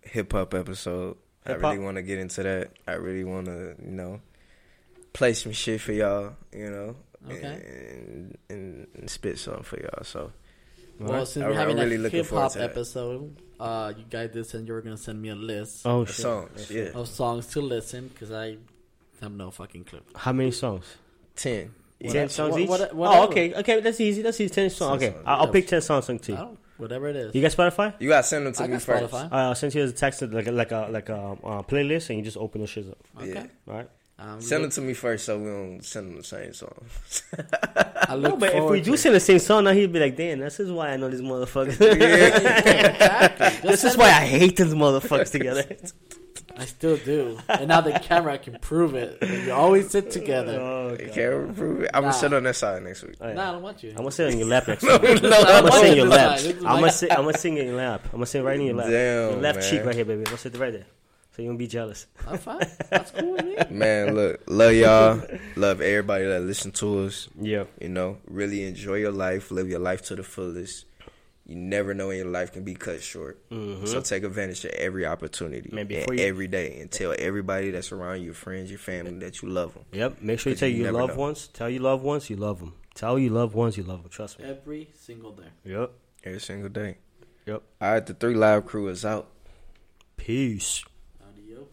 [0.02, 1.16] hip hop episode.
[1.46, 1.72] I Hip-hop?
[1.72, 2.70] really want to get into that.
[2.88, 4.20] I really want to, you know,
[5.12, 6.96] play some shit for y'all, you know,
[7.30, 7.44] Okay.
[7.44, 10.02] and, and, and spit something for y'all.
[10.04, 10.32] So,
[10.98, 11.28] well, right.
[11.28, 12.70] since I- we're having I'm really a looking hip forward hop to that.
[12.70, 16.12] episode, uh, you guys did send you were gonna send me a list Oh the
[16.12, 16.22] shit.
[16.22, 18.56] songs, yeah, of songs to listen because I
[19.20, 20.00] have no fucking clue.
[20.16, 20.86] How many songs?
[21.36, 21.72] ten.
[22.02, 22.68] Ten What- songs what- each.
[22.94, 23.80] what- oh, okay, okay.
[23.80, 24.22] That's easy.
[24.22, 24.52] That's easy.
[24.52, 25.00] Ten songs.
[25.00, 25.24] Ten Okay, songs.
[25.28, 25.52] I'll, I'll Yeah.
[25.52, 26.58] pick ten songs to you.
[26.76, 27.34] I don't- whatever it is.
[27.34, 27.94] You got Spotify?
[27.98, 29.04] You gotta send them to I me got first.
[29.12, 29.22] Spotify.
[29.24, 32.10] All right, I'll send you a text like a, like a like a uh, playlist,
[32.10, 32.98] and you just open the shit up.
[33.20, 33.32] Okay.
[33.32, 33.46] Yeah.
[33.68, 33.88] All right.
[34.16, 36.72] Um, Send them to me first, so we don't send them the same song.
[38.08, 40.14] I look No, but if we do send the same song, now he'd be like,
[40.16, 41.80] "Damn, this is why I know these motherfuckers.
[41.80, 43.70] Exactly.
[43.70, 45.64] This is why me- I hate these motherfuckers together."
[46.56, 49.18] I still do, and now the camera can prove it.
[49.22, 50.58] You always sit together.
[50.60, 51.14] oh, You God.
[51.14, 51.90] can't prove it.
[51.92, 52.10] I'm Nah.
[52.10, 53.16] gonna sit on that side next week.
[53.20, 53.36] Oh, All right.
[53.36, 53.90] Nah, I don't want you.
[53.90, 54.92] I'm gonna sit on your lap next week.
[54.92, 56.38] no, I I'm gonna sit on your lap.
[56.38, 56.46] side.
[56.46, 57.10] This is I'm gonna sit.
[57.12, 58.00] I'm gonna sit in your lap.
[58.06, 58.86] I'm gonna sit right in your lap.
[58.88, 60.18] Damn, your left cheek right here, baby.
[60.20, 60.86] I'm gonna sit right there,
[61.34, 62.06] so you won't be jealous.
[62.26, 62.60] I'm fine.
[62.90, 63.56] That's cool with me.
[63.76, 65.20] Man, look, love y'all.
[65.56, 67.28] love everybody that listen to us.
[67.40, 67.64] Yeah.
[67.80, 70.86] You know, really enjoy your life, live your life to the fullest.
[71.46, 73.38] You never know when your life can be cut short.
[73.50, 73.86] Mhm.
[73.86, 77.92] So take advantage of every opportunity Man, and you- every day, and tell everybody that's
[77.92, 79.84] around you, your friends, your family, that you love them.
[79.92, 80.22] Yep.
[80.22, 81.20] Make sure you tell you your never loved know.
[81.20, 81.48] ones.
[81.48, 82.72] Tell your loved ones you love them.
[82.94, 84.10] Tell your loved ones you love them.
[84.10, 84.46] Trust me.
[84.46, 85.48] Every single day.
[85.64, 85.92] Yep.
[86.24, 86.96] Every single day.
[87.44, 87.62] Yep.
[87.80, 89.30] All right, the three live crew is out.
[90.16, 90.82] Peace.
[91.20, 91.66] Adios.